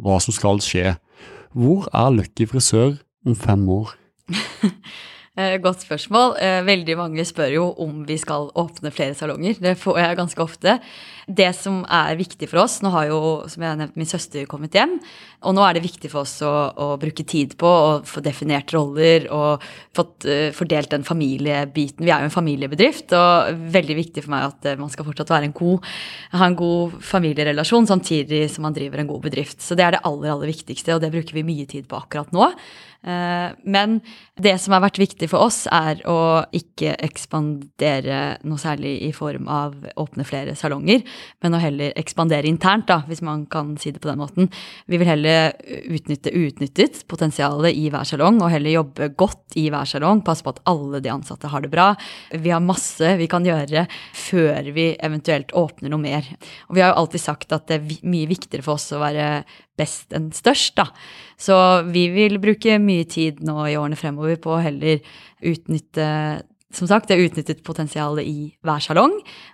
hva 0.01 0.17
som 0.25 0.33
skal 0.33 0.63
skje. 0.65 0.95
Hvor 1.53 1.85
er 1.93 2.17
Lucky 2.17 2.49
frisør 2.49 2.97
om 3.29 3.37
fem 3.37 3.69
år? 3.77 3.93
Eh, 5.35 5.57
godt 5.59 5.81
spørsmål. 5.83 6.37
Eh, 6.39 6.61
veldig 6.63 6.93
mange 6.95 7.23
spør 7.27 7.49
jo 7.51 7.63
om 7.83 8.05
vi 8.07 8.15
skal 8.15 8.47
åpne 8.55 8.87
flere 8.95 9.17
salonger. 9.19 9.57
Det 9.59 9.73
får 9.75 9.97
jeg 9.99 10.15
ganske 10.21 10.39
ofte. 10.39 10.77
Det 11.27 11.49
som 11.57 11.81
er 11.91 12.15
viktig 12.15 12.47
for 12.47 12.61
oss 12.61 12.77
Nå 12.85 12.91
har 12.93 13.09
jo, 13.09 13.17
som 13.49 13.63
jeg 13.65 13.71
har 13.73 13.79
nevnt, 13.81 13.97
min 13.99 14.07
søster 14.07 14.45
kommet 14.47 14.77
hjem. 14.77 14.93
Og 15.43 15.57
nå 15.57 15.65
er 15.65 15.75
det 15.75 15.83
viktig 15.83 16.07
for 16.13 16.21
oss 16.21 16.37
å, 16.45 16.53
å 16.71 16.87
bruke 17.01 17.25
tid 17.27 17.57
på 17.59 17.67
å 17.67 17.91
få 18.07 18.23
definert 18.23 18.71
roller 18.71 19.27
og 19.33 19.65
fått 19.97 20.25
uh, 20.29 20.53
fordelt 20.55 20.93
den 20.93 21.03
familiebiten. 21.03 22.05
Vi 22.05 22.13
er 22.13 22.23
jo 22.23 22.29
en 22.29 22.33
familiebedrift, 22.33 23.11
og 23.17 23.59
veldig 23.75 23.99
viktig 23.99 24.23
for 24.23 24.35
meg 24.37 24.47
at 24.47 24.79
man 24.79 24.93
skal 24.93 25.09
fortsatt 25.09 25.35
være 25.35 25.49
en 25.49 25.57
god, 25.57 25.91
ha 26.33 26.47
en 26.47 26.57
god 26.57 26.95
familierelasjon 27.03 27.89
samtidig 27.91 28.45
som 28.53 28.65
man 28.65 28.77
driver 28.77 29.03
en 29.03 29.11
god 29.11 29.27
bedrift. 29.27 29.59
Så 29.61 29.77
det 29.77 29.85
er 29.85 29.97
det 29.97 30.05
aller, 30.07 30.31
aller 30.31 30.53
viktigste, 30.53 30.95
og 30.95 31.03
det 31.03 31.11
bruker 31.13 31.37
vi 31.37 31.45
mye 31.45 31.67
tid 31.69 31.89
på 31.91 31.99
akkurat 31.99 32.33
nå. 32.33 32.53
Eh, 33.05 33.51
men 33.63 33.99
det 34.41 34.55
som 34.61 34.73
har 34.73 34.81
vært 34.81 34.97
viktig 34.97 35.29
for 35.29 35.45
oss, 35.45 35.63
er 35.69 36.01
å 36.09 36.41
ikke 36.55 36.95
ekspandere 37.05 38.39
noe 38.47 38.61
særlig 38.61 38.95
i 39.05 39.11
form 39.15 39.49
av 39.51 39.75
åpne 40.01 40.25
flere 40.25 40.55
salonger, 40.57 41.03
men 41.45 41.55
å 41.55 41.61
heller 41.61 41.93
ekspandere 41.99 42.49
internt, 42.49 42.87
da, 42.89 43.03
hvis 43.05 43.21
man 43.25 43.45
kan 43.51 43.75
si 43.81 43.93
det 43.93 44.01
på 44.01 44.09
den 44.09 44.21
måten. 44.23 44.49
Vi 44.89 44.99
vil 45.01 45.09
heller 45.09 45.53
utnytte 45.85 46.33
uutnyttet 46.33 47.03
potensialet 47.11 47.77
i 47.77 47.91
hver 47.93 48.07
salong, 48.09 48.41
og 48.41 48.53
heller 48.53 48.79
jobbe 48.79 49.11
godt 49.17 49.57
i 49.59 49.67
hver 49.73 49.85
salong, 49.89 50.23
passe 50.25 50.45
på 50.45 50.55
at 50.55 50.63
alle 50.69 51.03
de 51.03 51.13
ansatte 51.13 51.51
har 51.51 51.61
det 51.61 51.73
bra. 51.73 51.91
Vi 52.33 52.53
har 52.53 52.63
masse 52.63 53.15
vi 53.19 53.29
kan 53.31 53.45
gjøre 53.45 53.85
før 54.17 54.71
vi 54.75 54.89
eventuelt 54.97 55.53
åpner 55.55 55.93
noe 55.93 56.01
mer. 56.01 56.25
Og 56.69 56.77
vi 56.77 56.81
har 56.81 56.93
jo 56.93 57.03
alltid 57.03 57.21
sagt 57.21 57.53
at 57.55 57.69
det 57.69 57.77
er 57.77 58.09
mye 58.09 58.29
viktigere 58.29 58.65
for 58.65 58.79
oss 58.79 58.89
å 58.95 59.03
være 59.03 59.29
best 59.79 60.13
enn 60.15 60.29
størst, 60.35 60.75
da. 60.79 60.89
Så 61.37 61.55
vi 61.91 62.07
vil 62.13 62.39
bruke 62.41 62.79
mye 62.81 63.05
tid 63.09 63.41
nå 63.45 63.57
i 63.67 63.77
årene 63.79 63.99
fremover 63.99 64.37
på 64.41 64.55
å 64.55 64.63
heller 64.63 65.01
utnytte 65.45 66.09
som 66.75 66.89
sagt, 66.89 67.07
det 67.07 67.15
er 67.15 67.25
utnyttet 67.29 67.63
potensialet 67.63 68.27
i 68.27 68.49
hver 68.65 68.81
salong 68.83 69.13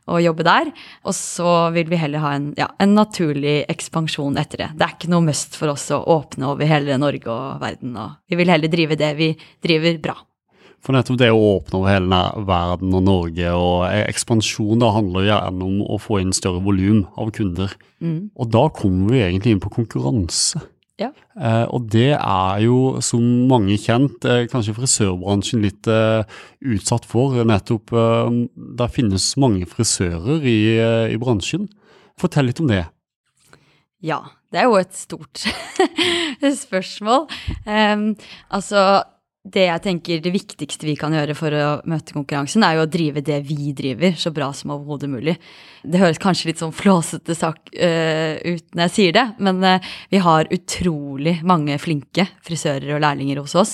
og 0.10 0.24
jobbe 0.24 0.46
der. 0.48 0.72
Og 1.06 1.14
så 1.14 1.70
vil 1.76 1.90
vi 1.92 2.00
heller 2.02 2.24
ha 2.24 2.34
en, 2.38 2.50
ja, 2.58 2.72
en, 2.82 2.96
naturlig 2.98 3.62
ekspansjon 3.72 4.40
etter 4.42 4.64
det. 4.64 4.70
Det 4.80 4.88
er 4.88 4.96
ikke 4.96 5.12
noe 5.14 5.28
must 5.28 5.58
for 5.60 5.74
oss 5.74 5.86
å 5.94 6.02
åpne 6.16 6.50
over 6.54 6.70
hele 6.70 6.98
Norge 7.02 7.30
og 7.30 7.62
verden. 7.62 7.94
Og 7.94 8.18
vi 8.32 8.42
vil 8.42 8.52
heller 8.54 8.72
drive 8.74 8.98
det 9.00 9.14
vi 9.20 9.32
driver 9.64 10.02
bra. 10.08 10.18
For 10.82 10.98
nettopp 10.98 11.20
det 11.22 11.30
å 11.30 11.42
åpne 11.60 11.78
over 11.78 11.94
hele 11.94 12.22
verden 12.48 12.98
og 12.98 13.06
Norge 13.06 13.54
og 13.54 13.84
ekspansjon, 14.00 14.82
da 14.82 14.90
handler 14.96 15.28
gjerne 15.30 15.68
om 15.68 15.82
å 15.86 16.00
få 16.02 16.24
inn 16.24 16.34
større 16.34 16.64
volum 16.66 17.04
av 17.22 17.30
kunder. 17.38 17.76
Mm. 18.02 18.32
Og 18.34 18.50
da 18.50 18.66
kommer 18.74 19.14
vi 19.14 19.22
egentlig 19.28 19.54
inn 19.54 19.62
på 19.62 19.74
konkurranse. 19.76 20.64
Ja. 21.02 21.10
Eh, 21.36 21.66
og 21.74 21.88
det 21.94 22.14
er 22.14 22.62
jo, 22.64 23.02
som 23.04 23.24
mange 23.50 23.78
kjent, 23.82 24.26
eh, 24.28 24.46
kanskje 24.52 24.76
frisørbransjen 24.78 25.64
litt 25.66 25.90
eh, 25.90 26.22
utsatt 26.76 27.08
for. 27.10 27.40
Nettopp 27.48 27.94
eh, 27.98 28.42
Det 28.80 28.90
finnes 28.94 29.32
mange 29.42 29.68
frisører 29.70 30.46
i, 30.46 30.60
eh, 30.78 31.14
i, 31.16 31.20
bransjen. 31.22 31.70
Fortell 32.22 32.52
litt 32.52 32.62
om 32.62 32.70
det. 32.70 32.86
Ja, 34.02 34.22
det 34.54 34.62
er 34.62 34.70
jo 34.70 34.78
et 34.82 34.94
stort 34.98 35.44
spørsmål. 36.66 37.28
Um, 37.66 38.12
altså 38.50 39.04
det 39.42 39.64
jeg 39.66 39.82
tenker 39.82 40.20
det 40.22 40.32
viktigste 40.36 40.86
vi 40.86 40.94
kan 41.00 41.16
gjøre 41.16 41.34
for 41.38 41.56
å 41.58 41.70
møte 41.90 42.14
konkurransen, 42.14 42.62
er 42.62 42.78
jo 42.78 42.84
å 42.86 42.92
drive 42.92 43.24
det 43.26 43.40
vi 43.48 43.72
driver, 43.74 44.14
så 44.14 44.30
bra 44.34 44.52
som 44.54 44.76
overhodet 44.76 45.10
mulig. 45.10 45.34
Det 45.82 46.02
høres 46.02 46.22
kanskje 46.22 46.52
litt 46.52 46.62
sånn 46.62 46.76
flåsete 46.76 47.34
sak 47.38 47.72
uh, 47.74 48.38
ut 48.38 48.78
når 48.78 48.86
jeg 48.86 48.94
sier 48.94 49.18
det, 49.18 49.26
men 49.42 49.64
uh, 49.66 49.92
vi 50.14 50.22
har 50.22 50.52
utrolig 50.54 51.40
mange 51.48 51.80
flinke 51.82 52.28
frisører 52.46 52.94
og 52.94 53.02
lærlinger 53.02 53.42
hos 53.42 53.58
oss. 53.58 53.74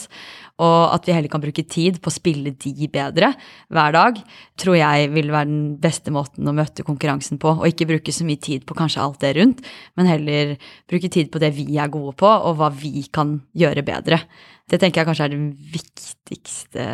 Og 0.57 0.93
at 0.95 1.05
vi 1.05 1.13
heller 1.13 1.29
kan 1.29 1.41
bruke 1.43 1.65
tid 1.69 1.99
på 2.01 2.09
å 2.09 2.15
spille 2.15 2.55
de 2.57 2.87
bedre 2.89 3.29
hver 3.73 3.93
dag, 3.93 4.17
tror 4.57 4.77
jeg 4.79 5.11
vil 5.13 5.29
være 5.33 5.49
den 5.51 5.65
beste 5.81 6.13
måten 6.13 6.49
å 6.49 6.55
møte 6.57 6.85
konkurransen 6.87 7.37
på. 7.41 7.51
Og 7.59 7.67
ikke 7.69 7.89
bruke 7.91 8.13
så 8.15 8.25
mye 8.25 8.41
tid 8.41 8.65
på 8.65 8.77
kanskje 8.77 9.03
alt 9.03 9.21
det 9.21 9.35
rundt, 9.37 9.61
men 9.99 10.09
heller 10.09 10.55
bruke 10.89 11.11
tid 11.13 11.29
på 11.33 11.41
det 11.43 11.51
vi 11.57 11.67
er 11.77 11.91
gode 11.93 12.15
på, 12.17 12.29
og 12.29 12.57
hva 12.57 12.71
vi 12.73 13.05
kan 13.13 13.37
gjøre 13.57 13.85
bedre. 13.85 14.21
Det 14.67 14.81
tenker 14.81 15.03
jeg 15.03 15.09
kanskje 15.11 15.27
er 15.27 15.35
det 15.35 15.43
viktigste 15.75 16.87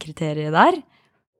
kriteriet 0.00 0.54
der. 0.54 0.78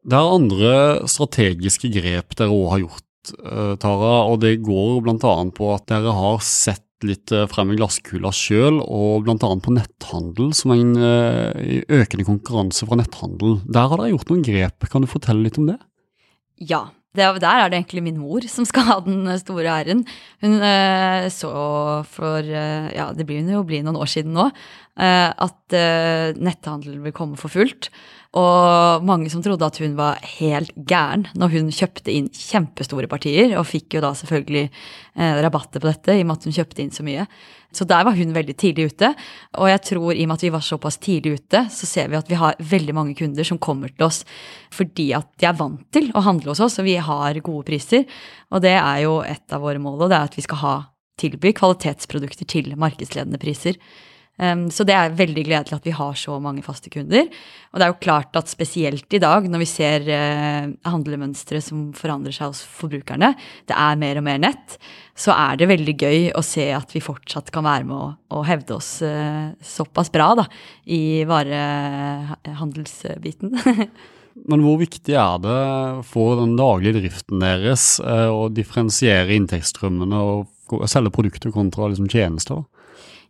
Det 0.09 0.19
er 0.19 0.35
andre 0.35 0.73
strategiske 1.11 1.91
grep 1.95 2.35
dere 2.39 2.55
òg 2.55 2.69
har 2.73 2.83
gjort, 2.85 3.33
eh, 3.39 3.73
Tara, 3.83 4.13
og 4.31 4.43
det 4.43 4.59
går 4.65 5.01
bl.a. 5.05 5.33
på 5.55 5.73
at 5.75 5.87
dere 5.91 6.15
har 6.17 6.43
sett 6.45 6.88
litt 7.07 7.33
eh, 7.35 7.47
frem 7.51 7.73
i 7.73 7.79
glasskula 7.79 8.33
sjøl, 8.35 8.81
og 8.83 9.27
bl.a. 9.27 9.37
på 9.39 9.75
netthandel, 9.75 10.53
som 10.57 10.75
er 10.75 10.83
en 10.83 10.95
uh, 10.99 11.75
økende 12.01 12.27
konkurranse 12.27 12.89
fra 12.89 12.99
netthandel. 12.99 13.59
Der 13.69 13.91
har 13.91 14.01
dere 14.01 14.15
gjort 14.15 14.33
noen 14.33 14.45
grep, 14.47 14.89
kan 14.91 15.05
du 15.05 15.11
fortelle 15.11 15.45
litt 15.45 15.61
om 15.61 15.69
det? 15.71 15.79
Ja, 16.59 16.89
der 17.19 17.39
er 17.39 17.71
det 17.71 17.79
egentlig 17.79 18.05
min 18.05 18.19
mor 18.21 18.45
som 18.51 18.67
skal 18.69 18.87
ha 18.89 18.99
den 19.07 19.27
store 19.41 19.73
æren. 19.81 20.05
Hun 20.45 20.59
uh, 20.59 21.31
så 21.33 21.53
for 22.11 22.47
ja, 22.47 23.11
det 23.15 23.27
blir 23.29 23.47
jo 23.47 23.65
bli 23.67 23.83
noen 23.85 23.99
år 23.99 24.11
siden 24.11 24.35
nå, 24.37 24.51
at 24.99 25.75
netthandel 26.35 26.97
vil 27.05 27.15
komme 27.15 27.39
for 27.39 27.55
fullt. 27.55 27.87
Og 28.37 29.05
mange 29.09 29.31
som 29.33 29.41
trodde 29.41 29.65
at 29.65 29.79
hun 29.81 29.95
var 29.97 30.19
helt 30.37 30.75
gæren 30.77 31.25
når 31.39 31.53
hun 31.55 31.71
kjøpte 31.73 32.13
inn 32.13 32.27
kjempestore 32.29 33.09
partier, 33.09 33.55
og 33.57 33.65
fikk 33.71 33.97
jo 33.97 34.03
da 34.05 34.11
selvfølgelig 34.19 34.67
eh, 34.69 35.39
rabatter 35.41 35.81
på 35.81 35.89
dette 35.89 36.13
i 36.13 36.21
og 36.21 36.29
med 36.29 36.37
at 36.37 36.45
hun 36.45 36.57
kjøpte 36.59 36.85
inn 36.85 36.93
så 36.93 37.07
mye. 37.07 37.25
Så 37.73 37.85
der 37.89 38.05
var 38.05 38.17
hun 38.17 38.35
veldig 38.37 38.55
tidlig 38.61 38.91
ute. 38.93 39.11
Og 39.61 39.69
jeg 39.69 39.81
tror 39.85 40.13
i 40.13 40.25
og 40.25 40.29
med 40.29 40.37
at 40.37 40.45
vi 40.45 40.53
var 40.53 40.65
såpass 40.65 41.01
tidlig 41.05 41.39
ute, 41.41 41.65
så 41.73 41.89
ser 41.89 42.13
vi 42.13 42.19
at 42.21 42.29
vi 42.29 42.37
har 42.41 42.61
veldig 42.61 42.97
mange 42.97 43.17
kunder 43.17 43.49
som 43.49 43.61
kommer 43.61 43.93
til 43.93 44.09
oss 44.09 44.23
fordi 44.73 45.11
at 45.17 45.29
de 45.41 45.49
er 45.49 45.57
vant 45.57 45.85
til 45.93 46.11
å 46.17 46.25
handle 46.25 46.53
hos 46.53 46.61
oss, 46.65 46.79
og 46.81 46.89
vi 46.89 46.99
har 47.01 47.41
gode 47.45 47.65
priser. 47.69 48.05
Og 48.53 48.61
det 48.65 48.77
er 48.77 49.07
jo 49.07 49.19
et 49.25 49.57
av 49.57 49.65
våre 49.65 49.81
mål, 49.81 50.05
og 50.05 50.13
det 50.13 50.21
er 50.21 50.29
at 50.29 50.37
vi 50.37 50.45
skal 50.45 50.63
ha 50.65 50.77
tilby 51.19 51.55
kvalitetsprodukter 51.57 52.49
til 52.49 52.75
markedsledende 52.79 53.41
priser. 53.41 53.81
Så 54.39 54.85
det 54.87 54.95
er 54.95 55.17
veldig 55.19 55.43
gledelig 55.49 55.75
at 55.75 55.87
vi 55.89 55.97
har 55.99 56.13
så 56.15 56.37
mange 56.39 56.63
faste 56.63 56.93
kunder. 56.95 57.27
Og 57.73 57.81
det 57.81 57.85
er 57.85 57.91
jo 57.91 58.05
klart 58.05 58.37
at 58.39 58.51
spesielt 58.51 59.15
i 59.15 59.21
dag, 59.21 59.49
når 59.51 59.59
vi 59.65 59.69
ser 59.69 60.01
uh, 60.07 60.67
handlemønstre 60.89 61.61
som 61.65 61.93
forandrer 61.97 62.33
seg 62.37 62.47
hos 62.53 62.63
forbrukerne, 62.79 63.31
det 63.69 63.77
er 63.77 64.01
mer 64.01 64.17
og 64.21 64.25
mer 64.29 64.39
nett, 64.41 64.69
så 65.19 65.31
er 65.35 65.57
det 65.59 65.73
veldig 65.73 65.95
gøy 65.99 66.21
å 66.39 66.43
se 66.47 66.67
at 66.75 66.95
vi 66.95 67.01
fortsatt 67.03 67.51
kan 67.55 67.65
være 67.67 67.85
med 67.89 67.97
å, 67.99 68.11
hevde 68.47 68.75
oss 68.79 69.03
uh, 69.03 69.49
såpass 69.59 70.11
bra 70.15 70.35
da, 70.39 70.45
i 70.87 71.25
varehandelsbiten. 71.29 73.49
Men 74.49 74.63
hvor 74.63 74.79
viktig 74.79 75.15
er 75.19 75.39
det 75.43 75.63
for 76.07 76.39
den 76.39 76.55
daglige 76.57 77.01
driften 77.01 77.41
deres 77.43 77.99
uh, 77.99 78.31
å 78.31 78.49
differensiere 78.55 79.35
inntektsstrømmene 79.35 80.19
og 80.23 80.47
selge 80.87 81.11
produkter 81.19 81.51
kontra 81.53 81.89
liksom, 81.91 82.07
tjenester? 82.13 82.63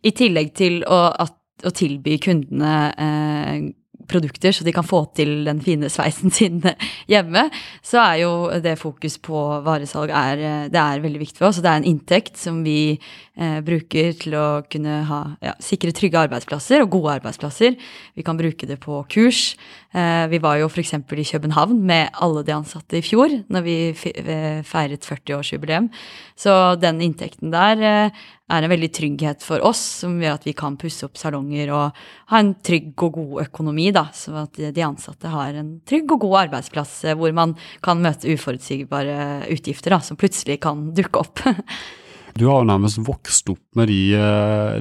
I 0.07 0.15
tillegg 0.15 0.55
til 0.59 0.81
å, 0.87 1.01
at, 1.27 1.37
å 1.67 1.73
tilby 1.75 2.19
kundene 2.23 2.75
eh, 2.95 3.69
produkter, 4.09 4.55
så 4.55 4.65
de 4.65 4.73
kan 4.73 4.87
få 4.87 5.03
til 5.17 5.43
den 5.47 5.61
fine 5.65 5.91
sveisen 5.93 6.33
sin 6.39 6.63
hjemme, 7.11 7.49
så 7.85 8.01
er 8.05 8.23
jo 8.23 8.33
det 8.65 8.79
fokus 8.81 9.19
på 9.23 9.43
varesalg 9.67 10.13
er, 10.15 10.45
det 10.73 10.83
er 10.83 11.05
veldig 11.05 11.23
viktig 11.23 11.43
for 11.43 11.51
oss. 11.51 11.61
Og 11.61 11.67
det 11.67 11.73
er 11.73 11.83
en 11.83 11.91
inntekt 11.93 12.41
som 12.41 12.63
vi 12.67 12.97
eh, 13.38 13.59
bruker 13.64 14.14
til 14.18 14.37
å 14.38 14.46
kunne 14.70 15.01
ha, 15.09 15.20
ja, 15.44 15.55
sikre 15.62 15.94
trygge 15.96 16.20
arbeidsplasser 16.27 16.83
og 16.85 16.92
gode 16.96 17.18
arbeidsplasser. 17.18 17.77
Vi 18.18 18.27
kan 18.27 18.38
bruke 18.38 18.68
det 18.68 18.81
på 18.83 19.01
kurs. 19.12 19.55
Eh, 19.96 20.27
vi 20.29 20.40
var 20.42 20.59
jo 20.61 20.68
f.eks. 20.68 20.92
i 20.92 21.29
København 21.31 21.79
med 21.88 22.11
alle 22.20 22.42
de 22.44 22.53
ansatte 22.53 22.98
i 22.98 23.05
fjor, 23.05 23.33
når 23.48 23.64
vi 23.64 23.77
eh, 23.88 24.59
feiret 24.66 25.07
40-årsjubileum. 25.07 25.88
Så 26.37 26.53
den 26.83 27.01
inntekten 27.05 27.55
der 27.55 27.81
eh, 27.81 28.27
er 28.48 28.64
en 28.64 28.72
veldig 28.72 28.90
trygghet 28.96 29.44
for 29.44 29.64
oss, 29.64 29.81
som 30.03 30.18
gjør 30.20 30.37
at 30.37 30.44
vi 30.48 30.57
kan 30.57 30.77
pusse 30.81 31.07
opp 31.07 31.16
salonger 31.20 31.72
og 31.77 32.03
ha 32.33 32.40
en 32.40 32.55
trygg 32.64 32.92
og 33.07 33.16
god 33.16 33.46
økonomi, 33.46 33.90
da, 33.96 34.07
så 34.16 34.35
at 34.44 34.61
de 34.61 34.85
ansatte 34.85 35.33
har 35.33 35.57
en 35.57 35.79
trygg 35.88 36.16
og 36.16 36.27
god 36.27 36.37
arbeidsplass 36.46 36.98
hvor 37.16 37.33
man 37.37 37.55
kan 37.85 38.01
møte 38.05 38.33
uforutsigbare 38.33 39.48
utgifter 39.53 39.96
da, 39.96 40.03
som 40.05 40.20
plutselig 40.20 40.61
kan 40.64 40.90
dukke 40.96 41.24
opp. 41.24 41.44
Du 42.37 42.49
har 42.49 42.61
jo 42.61 42.69
nærmest 42.69 43.01
vokst 43.07 43.49
opp 43.53 43.62
med 43.79 43.88
de, 43.88 44.03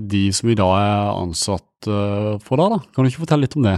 de 0.04 0.24
som 0.36 0.50
i 0.52 0.58
dag 0.58 0.74
er 0.82 1.12
ansatt 1.14 1.88
for 1.88 2.60
deg, 2.60 2.74
da. 2.74 2.80
Kan 2.92 3.06
du 3.06 3.12
ikke 3.12 3.24
fortelle 3.24 3.46
litt 3.46 3.56
om 3.58 3.68
det? 3.68 3.78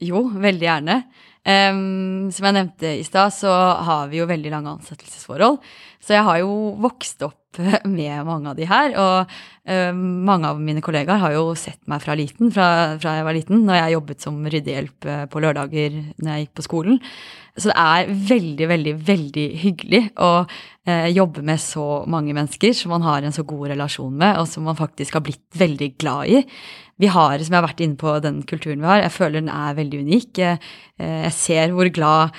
Jo, 0.00 0.22
veldig 0.40 0.64
gjerne. 0.64 0.96
Um, 1.40 2.28
som 2.32 2.46
jeg 2.48 2.56
nevnte 2.56 2.90
i 3.00 3.04
stad, 3.04 3.32
så 3.32 3.50
har 3.86 4.10
vi 4.10 4.20
jo 4.20 4.28
veldig 4.28 4.52
lange 4.52 4.74
ansettelsesforhold. 4.76 5.56
Så 6.00 6.16
jeg 6.16 6.24
har 6.26 6.40
jo 6.40 6.52
vokst 6.80 7.22
opp 7.26 7.36
med 7.84 8.24
mange 8.26 8.52
av 8.52 8.58
de 8.58 8.68
her. 8.68 8.94
Og 9.00 9.34
uh, 9.70 9.92
mange 9.94 10.50
av 10.50 10.62
mine 10.62 10.82
kollegaer 10.84 11.20
har 11.22 11.36
jo 11.36 11.52
sett 11.58 11.80
meg 11.90 12.02
fra 12.04 12.16
liten, 12.18 12.52
fra, 12.54 12.96
fra 13.02 13.18
jeg 13.18 13.28
var 13.28 13.36
liten, 13.36 13.64
når 13.66 13.80
jeg 13.82 13.96
jobbet 13.96 14.26
som 14.26 14.40
ryddehjelp 14.46 15.06
eh, 15.10 15.22
på 15.30 15.44
lørdager 15.44 16.00
når 16.20 16.32
jeg 16.32 16.44
gikk 16.46 16.58
på 16.58 16.66
skolen. 16.66 17.00
Så 17.58 17.72
det 17.72 17.78
er 17.82 18.12
veldig, 18.30 18.68
veldig, 18.70 18.92
veldig 19.06 19.46
hyggelig 19.60 20.02
å 20.22 20.30
uh, 20.46 21.08
jobbe 21.10 21.44
med 21.46 21.60
så 21.60 22.04
mange 22.10 22.36
mennesker 22.36 22.76
som 22.76 22.94
man 22.94 23.04
har 23.04 23.26
en 23.26 23.34
så 23.34 23.44
god 23.46 23.74
relasjon 23.74 24.14
med, 24.14 24.38
og 24.40 24.48
som 24.48 24.64
man 24.70 24.78
faktisk 24.78 25.18
har 25.18 25.26
blitt 25.26 25.44
veldig 25.58 25.96
glad 26.00 26.30
i 26.38 26.44
vi 27.00 27.08
har, 27.08 27.40
som 27.40 27.54
jeg 27.54 27.56
har 27.56 27.64
vært 27.64 27.78
inne 27.80 27.96
på, 27.96 28.12
den 28.20 28.42
kulturen 28.44 28.82
vi 28.82 28.88
har. 28.90 28.98
Jeg 29.00 29.14
føler 29.14 29.40
den 29.40 29.48
er 29.48 29.76
veldig 29.78 30.02
unik. 30.04 30.40
Jeg 31.00 31.30
ser 31.32 31.72
hvor 31.72 31.88
glad 31.96 32.36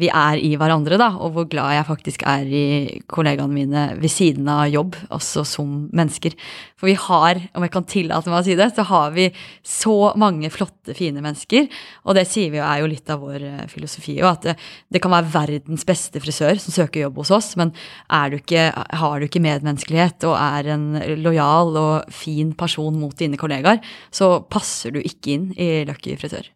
vi 0.00 0.08
er 0.10 0.40
i 0.42 0.50
hverandre, 0.58 0.98
da, 0.98 1.12
og 1.14 1.36
hvor 1.36 1.46
glad 1.46 1.76
jeg 1.76 1.86
faktisk 1.86 2.24
er 2.26 2.42
i 2.42 2.64
kollegaene 3.10 3.54
mine 3.54 3.82
ved 4.00 4.12
siden 4.12 4.48
av 4.50 4.66
jobb, 4.72 4.96
også 5.14 5.44
som 5.48 5.74
mennesker. 5.94 6.36
For 6.78 6.90
vi 6.90 6.96
har, 6.98 7.40
om 7.56 7.66
jeg 7.66 7.72
kan 7.74 7.86
tillate 7.88 8.30
meg 8.30 8.40
å 8.40 8.46
si 8.46 8.56
det, 8.58 8.70
så 8.76 8.86
har 8.88 9.14
vi 9.16 9.28
så 9.66 9.96
mange 10.20 10.50
flotte, 10.52 10.96
fine 10.96 11.22
mennesker. 11.24 11.68
Og 12.04 12.18
det 12.18 12.26
sier 12.30 12.52
vi 12.52 12.60
jo 12.60 12.66
er 12.66 12.82
jo 12.82 12.90
litt 12.90 13.12
av 13.12 13.22
vår 13.24 13.46
eh, 13.48 13.62
filosofi, 13.72 14.16
og 14.22 14.30
at 14.32 14.48
det, 14.48 14.56
det 14.94 15.02
kan 15.04 15.14
være 15.14 15.32
verdens 15.34 15.86
beste 15.88 16.22
frisør 16.22 16.60
som 16.62 16.76
søker 16.76 17.06
jobb 17.06 17.22
hos 17.22 17.32
oss, 17.34 17.52
men 17.60 17.72
du 17.74 18.38
ikke, 18.38 18.66
har 18.72 19.14
du 19.18 19.28
ikke 19.28 19.42
medmenneskelighet 19.44 20.26
og 20.28 20.36
er 20.38 20.72
en 20.74 20.90
lojal 21.22 21.76
og 21.80 22.12
fin 22.14 22.52
person 22.58 22.96
mot 23.00 23.16
dine 23.18 23.40
kollegaer, 23.40 23.80
så 24.14 24.36
passer 24.42 24.94
du 24.94 25.00
ikke 25.02 25.34
inn 25.36 25.48
i 25.60 25.70
Lucky 25.88 26.18
frisør. 26.20 26.50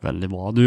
Veldig 0.00 0.28
bra. 0.32 0.52
Du, 0.56 0.64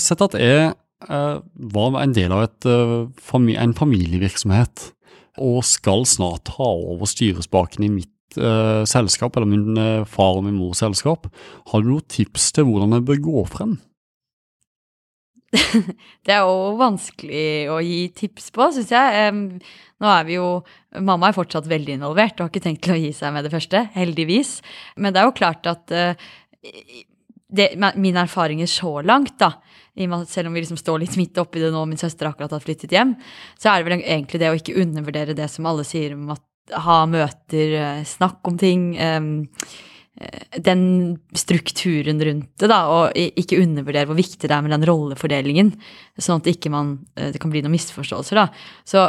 sett 0.00 0.24
at 0.24 0.34
jeg 0.38 0.62
eh, 0.66 0.72
var 1.08 2.00
en 2.00 2.16
del 2.16 2.32
av 2.34 2.44
et, 2.46 2.66
eh, 2.66 3.62
en 3.62 3.74
familievirksomhet 3.74 4.92
og 5.40 5.62
skal 5.64 6.04
snart 6.08 6.50
ta 6.50 6.66
over 6.66 7.08
styrespaken 7.08 7.86
i 7.86 7.92
mitt 8.00 8.36
eh, 8.36 8.82
selskap, 8.88 9.36
eller 9.36 9.48
min 9.48 9.78
eh, 9.80 10.04
far 10.04 10.38
og 10.38 10.44
min 10.44 10.58
mors 10.58 10.82
selskap. 10.82 11.30
Har 11.72 11.82
du 11.82 11.92
noen 11.94 12.08
tips 12.08 12.52
til 12.52 12.68
hvordan 12.68 12.98
jeg 12.98 13.06
bør 13.08 13.24
gå 13.24 13.46
frem? 13.52 13.78
det 16.24 16.32
er 16.32 16.46
jo 16.46 16.76
vanskelig 16.80 17.46
å 17.72 17.78
gi 17.84 18.06
tips 18.16 18.52
på, 18.56 18.70
syns 18.72 18.92
jeg. 18.92 19.32
Nå 20.02 20.08
er 20.08 20.24
vi 20.24 20.38
jo 20.38 20.46
Mamma 21.04 21.28
er 21.28 21.36
fortsatt 21.36 21.68
veldig 21.68 21.98
involvert 21.98 22.38
og 22.38 22.46
har 22.46 22.52
ikke 22.52 22.64
tenkt 22.64 22.82
til 22.84 22.94
å 22.94 23.00
gi 23.00 23.12
seg 23.16 23.32
med 23.32 23.46
det 23.46 23.52
første, 23.52 23.86
heldigvis. 23.94 24.58
Men 24.96 25.12
det 25.12 25.20
er 25.20 25.28
jo 25.28 25.36
klart 25.36 25.68
at 25.70 25.92
uh, 25.92 26.32
det, 27.48 27.70
Mine 27.96 28.26
erfaringer 28.26 28.68
så 28.68 28.98
langt, 29.04 29.38
da, 29.40 29.54
selv 30.28 30.48
om 30.48 30.56
vi 30.56 30.62
liksom 30.62 30.80
står 30.80 31.02
litt 31.02 31.16
midt 31.20 31.38
oppi 31.38 31.60
det 31.60 31.72
nå, 31.74 31.84
min 31.86 32.00
søster 32.00 32.30
akkurat 32.30 32.54
har 32.54 32.64
flyttet 32.64 32.92
hjem, 32.92 33.14
så 33.60 33.70
er 33.70 33.80
det 33.80 33.88
vel 33.88 34.00
egentlig 34.00 34.40
det 34.40 34.50
å 34.50 34.58
ikke 34.58 34.76
undervurdere 34.80 35.36
det 35.36 35.48
som 35.52 35.68
alle 35.68 35.84
sier 35.84 36.16
om 36.16 36.32
at 36.32 36.76
ha 36.84 37.02
møter, 37.10 38.04
snakk 38.06 38.46
om 38.48 38.56
ting. 38.60 38.92
Um, 39.00 39.32
den 40.60 40.82
strukturen 41.34 42.20
rundt 42.22 42.50
det, 42.60 42.68
da, 42.68 42.82
og 42.92 43.16
ikke 43.16 43.58
undervurdere 43.62 44.06
hvor 44.06 44.18
viktig 44.18 44.44
det 44.44 44.54
er 44.54 44.62
med 44.64 44.74
den 44.74 44.84
rollefordelingen, 44.86 45.72
sånn 46.20 46.42
at 46.42 46.50
ikke 46.52 46.70
man, 46.70 46.98
det 47.16 47.40
kan 47.42 47.50
bli 47.50 47.64
noen 47.64 47.74
misforståelser. 47.74 48.38
da. 48.38 48.46
Så 48.86 49.06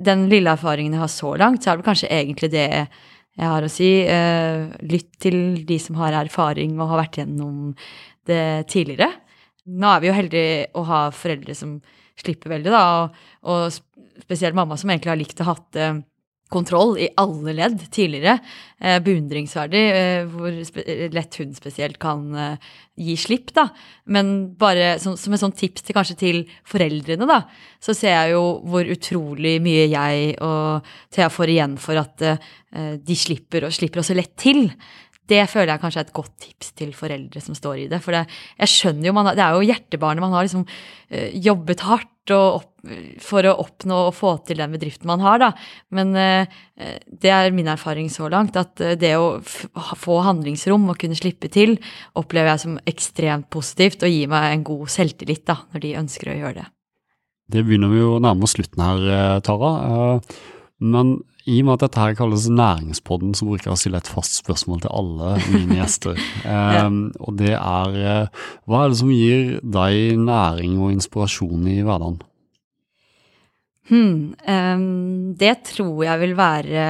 den 0.00 0.26
lille 0.30 0.52
erfaringen 0.52 0.94
jeg 0.96 1.02
har 1.02 1.10
så 1.12 1.32
langt, 1.40 1.64
så 1.64 1.72
er 1.72 1.80
det 1.80 1.88
kanskje 1.88 2.12
egentlig 2.12 2.52
det 2.52 2.68
jeg 2.68 3.48
har 3.48 3.64
å 3.64 3.72
si. 3.72 3.90
Eh, 4.04 4.68
lytt 4.84 5.12
til 5.22 5.62
de 5.68 5.78
som 5.80 5.96
har 6.00 6.16
erfaring 6.20 6.76
og 6.78 6.90
har 6.92 7.04
vært 7.04 7.22
gjennom 7.22 7.72
det 8.28 8.44
tidligere. 8.72 9.08
Nå 9.66 9.90
er 9.90 10.02
vi 10.02 10.10
jo 10.10 10.16
heldige 10.16 10.70
å 10.78 10.86
ha 10.88 11.02
foreldre 11.14 11.54
som 11.54 11.76
slipper 12.18 12.52
veldig, 12.56 12.72
da, 12.72 12.82
og, 13.02 13.20
og 13.48 14.22
spesielt 14.22 14.56
mamma 14.58 14.76
som 14.78 14.90
egentlig 14.90 15.12
har 15.12 15.20
likt 15.20 15.40
å 15.42 15.48
hatt 15.48 15.68
det 15.76 15.92
kontroll 16.52 16.96
i 17.00 17.08
alle 17.20 17.54
ledd 17.56 17.80
tidligere. 17.92 18.36
Eh, 18.82 18.98
beundringsverdig 19.04 19.82
eh, 19.96 20.30
hvor 20.30 20.52
lett 21.16 21.38
hun 21.40 21.54
spesielt 21.56 21.98
kan 22.02 22.24
eh, 22.36 22.72
gi 23.00 23.16
slipp, 23.20 23.52
da. 23.56 23.68
Men 24.12 24.52
bare 24.60 24.96
som, 25.02 25.16
som 25.20 25.34
et 25.34 25.42
sånt 25.42 25.58
tips 25.58 25.86
til 25.86 25.96
kanskje 25.96 26.18
til 26.20 26.42
foreldrene, 26.68 27.28
da, 27.28 27.42
så 27.82 27.96
ser 27.96 28.16
jeg 28.16 28.34
jo 28.34 28.44
hvor 28.68 28.90
utrolig 28.96 29.56
mye 29.64 29.86
jeg 29.88 30.34
og 30.44 30.92
Thea 31.14 31.30
får 31.32 31.54
igjen 31.54 31.78
for 31.80 32.02
at 32.02 32.26
eh, 32.28 32.50
de 33.00 33.16
slipper, 33.18 33.68
og 33.68 33.76
slipper 33.76 34.04
også 34.04 34.18
lett 34.18 34.36
til. 34.40 34.66
Det 35.30 35.42
føler 35.46 35.70
jeg 35.70 35.82
kanskje 35.84 36.00
er 36.02 36.08
et 36.08 36.16
godt 36.16 36.32
tips 36.42 36.72
til 36.78 36.90
foreldre 36.96 37.40
som 37.42 37.54
står 37.54 37.84
i 37.84 37.90
det. 37.90 38.00
For 38.02 38.14
det, 38.14 38.24
jeg 38.58 38.72
skjønner 38.72 39.08
jo, 39.08 39.14
man, 39.14 39.30
det 39.38 39.44
er 39.44 39.54
jo 39.54 39.68
hjertebarnet. 39.68 40.24
Man 40.24 40.34
har 40.34 40.48
liksom 40.48 40.64
øh, 40.66 41.28
jobbet 41.46 41.84
hardt 41.86 42.08
opp, 42.34 42.68
for 43.22 43.46
å 43.46 43.54
oppnå 43.62 43.96
og 44.08 44.14
få 44.14 44.32
til 44.46 44.58
den 44.58 44.74
bedriften 44.74 45.06
man 45.10 45.22
har, 45.22 45.38
da. 45.42 45.48
Men 45.94 46.12
øh, 46.18 46.60
det 47.22 47.32
er 47.34 47.54
min 47.54 47.70
erfaring 47.70 48.10
så 48.10 48.28
langt, 48.30 48.58
at 48.58 48.82
det 48.98 49.14
å 49.18 49.40
få 49.42 50.20
handlingsrom 50.26 50.90
og 50.90 50.98
kunne 51.02 51.18
slippe 51.18 51.50
til, 51.54 51.76
opplever 52.18 52.52
jeg 52.52 52.64
som 52.64 52.78
ekstremt 52.90 53.50
positivt 53.54 54.02
og 54.06 54.14
gir 54.14 54.30
meg 54.30 54.50
en 54.50 54.66
god 54.66 54.90
selvtillit 54.94 55.46
da, 55.50 55.60
når 55.74 55.86
de 55.86 55.98
ønsker 56.02 56.30
å 56.32 56.38
gjøre 56.40 56.56
det. 56.62 56.70
Det 57.52 57.66
begynner 57.66 57.90
vi 57.92 58.00
jo 58.00 58.16
å 58.16 58.22
nærme 58.22 58.46
oss 58.46 58.54
slutten 58.56 58.82
her, 58.82 59.42
Tara. 59.44 59.72
Men 60.82 61.18
i 61.48 61.58
og 61.60 61.66
med 61.66 61.74
at 61.74 61.84
dette 61.86 62.00
her 62.02 62.16
kalles 62.18 62.48
Næringspodden, 62.52 63.32
så 63.34 63.46
bruker 63.48 63.70
jeg 63.70 63.74
å 63.74 63.80
stille 63.80 64.00
et 64.02 64.10
fast 64.10 64.38
spørsmål 64.38 64.82
til 64.84 64.92
alle 64.94 65.32
mine 65.50 65.78
gjester. 65.80 66.18
um, 66.46 67.00
og 67.26 67.38
det 67.40 67.54
er 67.56 67.96
uh, 67.98 68.44
hva 68.66 68.84
er 68.84 68.92
det 68.92 69.00
som 69.00 69.14
gir 69.14 69.56
deg 69.62 70.20
næring 70.22 70.76
og 70.78 70.92
inspirasjon 70.94 71.66
i 71.72 71.80
hverdagen? 71.82 72.20
Hmm, 73.90 74.34
um, 74.46 75.32
det 75.38 75.56
tror 75.72 76.04
jeg 76.06 76.22
vil 76.22 76.36
være 76.38 76.84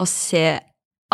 å 0.00 0.08
se 0.08 0.46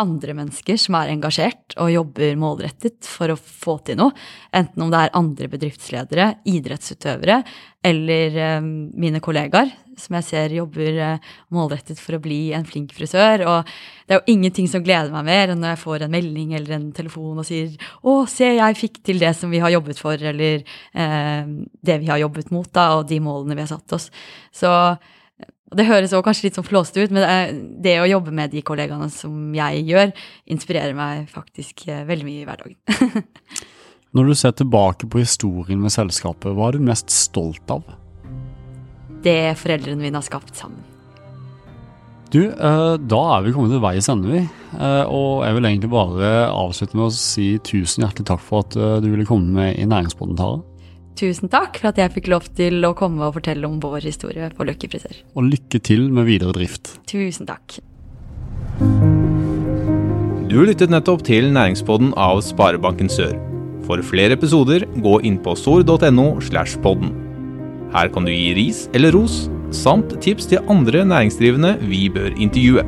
andre 0.01 0.33
mennesker 0.33 0.77
som 0.81 0.95
er 0.97 1.11
engasjert 1.13 1.75
og 1.81 1.91
jobber 1.93 2.33
målrettet 2.39 3.05
for 3.05 3.29
å 3.29 3.37
få 3.37 3.77
til 3.85 3.99
noe. 3.99 4.15
Enten 4.55 4.81
om 4.81 4.89
det 4.89 5.03
er 5.03 5.15
andre 5.19 5.49
bedriftsledere, 5.51 6.29
idrettsutøvere 6.49 7.43
eller 7.85 8.57
um, 8.57 8.71
mine 8.97 9.21
kollegaer, 9.21 9.69
som 9.99 10.17
jeg 10.17 10.25
ser 10.25 10.55
jobber 10.57 10.97
uh, 10.97 11.31
målrettet 11.53 12.01
for 12.01 12.17
å 12.17 12.21
bli 12.23 12.55
en 12.57 12.65
flink 12.65 12.95
frisør. 12.97 13.45
Og 13.45 13.69
det 14.07 14.15
er 14.15 14.21
jo 14.21 14.33
ingenting 14.33 14.69
som 14.71 14.85
gleder 14.85 15.13
meg 15.13 15.27
mer 15.29 15.53
enn 15.53 15.61
når 15.61 15.75
jeg 15.75 15.83
får 15.83 16.07
en 16.07 16.15
melding 16.15 16.55
eller 16.57 16.77
en 16.79 16.91
telefon 16.95 17.43
og 17.43 17.45
sier 17.45 17.75
'Å, 18.01 18.23
se, 18.29 18.49
jeg 18.57 18.79
fikk 18.79 19.03
til 19.05 19.21
det 19.21 19.35
som 19.37 19.53
vi 19.53 19.61
har 19.61 19.75
jobbet 19.75 20.01
for', 20.01 20.25
eller 20.33 20.63
eh, 20.93 21.43
det 21.85 21.99
vi 22.01 22.09
har 22.09 22.23
jobbet 22.23 22.49
mot, 22.51 22.71
da, 22.73 22.95
og 22.97 23.07
de 23.11 23.19
målene 23.21 23.55
vi 23.55 23.67
har 23.67 23.75
satt 23.75 23.93
oss. 23.93 24.09
Så 24.49 24.71
det 25.77 25.87
høres 25.87 26.13
også 26.13 26.25
kanskje 26.25 26.47
litt 26.47 26.57
sånn 26.57 26.67
flåsete 26.67 27.05
ut, 27.05 27.13
men 27.15 27.59
det 27.83 27.97
å 28.01 28.09
jobbe 28.09 28.33
med 28.35 28.53
de 28.53 28.63
kollegaene 28.65 29.09
som 29.13 29.53
jeg 29.55 29.83
gjør, 29.89 30.13
inspirerer 30.53 30.95
meg 30.97 31.27
faktisk 31.31 31.85
eh, 31.89 32.05
veldig 32.07 32.27
mye 32.27 32.41
i 32.41 32.47
hverdagen. 32.47 33.27
Når 34.13 34.29
du 34.29 34.37
ser 34.37 34.55
tilbake 34.57 35.09
på 35.09 35.21
historien 35.23 35.81
med 35.81 35.93
selskapet, 35.93 36.53
hva 36.53 36.69
er 36.69 36.77
du 36.77 36.87
mest 36.89 37.13
stolt 37.13 37.73
av? 37.73 37.85
Det 39.23 39.55
foreldrene 39.57 40.01
mine 40.01 40.19
har 40.19 40.25
skapt 40.25 40.57
sammen. 40.59 40.83
Du, 42.33 42.47
eh, 42.49 42.95
da 42.97 43.21
er 43.35 43.45
vi 43.45 43.53
kommet 43.53 43.73
til 43.73 43.81
veis 43.83 44.09
ende, 44.09 44.29
vi. 44.33 44.43
Eh, 44.73 45.05
og 45.05 45.45
jeg 45.45 45.57
vil 45.57 45.69
egentlig 45.69 45.93
bare 45.93 46.33
avslutte 46.49 46.97
med 46.97 47.07
å 47.07 47.15
si 47.15 47.51
tusen 47.65 48.05
hjertelig 48.05 48.29
takk 48.31 48.41
for 48.41 48.65
at 48.65 48.77
du 48.77 49.09
ville 49.11 49.27
komme 49.29 49.53
med 49.53 49.77
i 49.77 49.89
Næringspodden, 49.89 50.37
Tara. 50.39 50.61
Tusen 51.19 51.49
takk 51.53 51.77
for 51.77 51.91
at 51.91 51.99
jeg 52.01 52.13
fikk 52.15 52.29
lov 52.33 52.47
til 52.57 52.81
å 52.87 52.93
komme 52.97 53.21
og 53.27 53.35
fortelle 53.37 53.67
om 53.69 53.79
vår 53.83 54.07
historie 54.07 54.49
på 54.57 54.65
Lucky 54.65 54.89
Frisør. 54.89 55.19
Og 55.37 55.49
lykke 55.51 55.81
til 55.85 56.07
med 56.13 56.25
videre 56.29 56.55
drift. 56.55 56.95
Tusen 57.09 57.49
takk. 57.49 57.77
Du 60.49 60.59
lyttet 60.61 60.91
nettopp 60.93 61.23
til 61.25 61.51
Næringspodden 61.53 62.11
av 62.19 62.41
Sparebanken 62.45 63.09
Sør. 63.09 63.37
For 63.87 64.01
flere 64.05 64.37
episoder, 64.37 64.85
gå 65.03 65.19
inn 65.27 65.37
på 65.43 65.55
sor.no 65.59 66.27
slash 66.45 66.79
podden. 66.83 67.13
Her 67.93 68.09
kan 68.13 68.25
du 68.25 68.31
gi 68.33 68.53
ris 68.57 68.87
eller 68.97 69.13
ros, 69.13 69.47
samt 69.73 70.15
tips 70.23 70.49
til 70.49 70.63
andre 70.71 71.05
næringsdrivende 71.09 71.75
vi 71.89 72.07
bør 72.13 72.33
intervjue. 72.37 72.85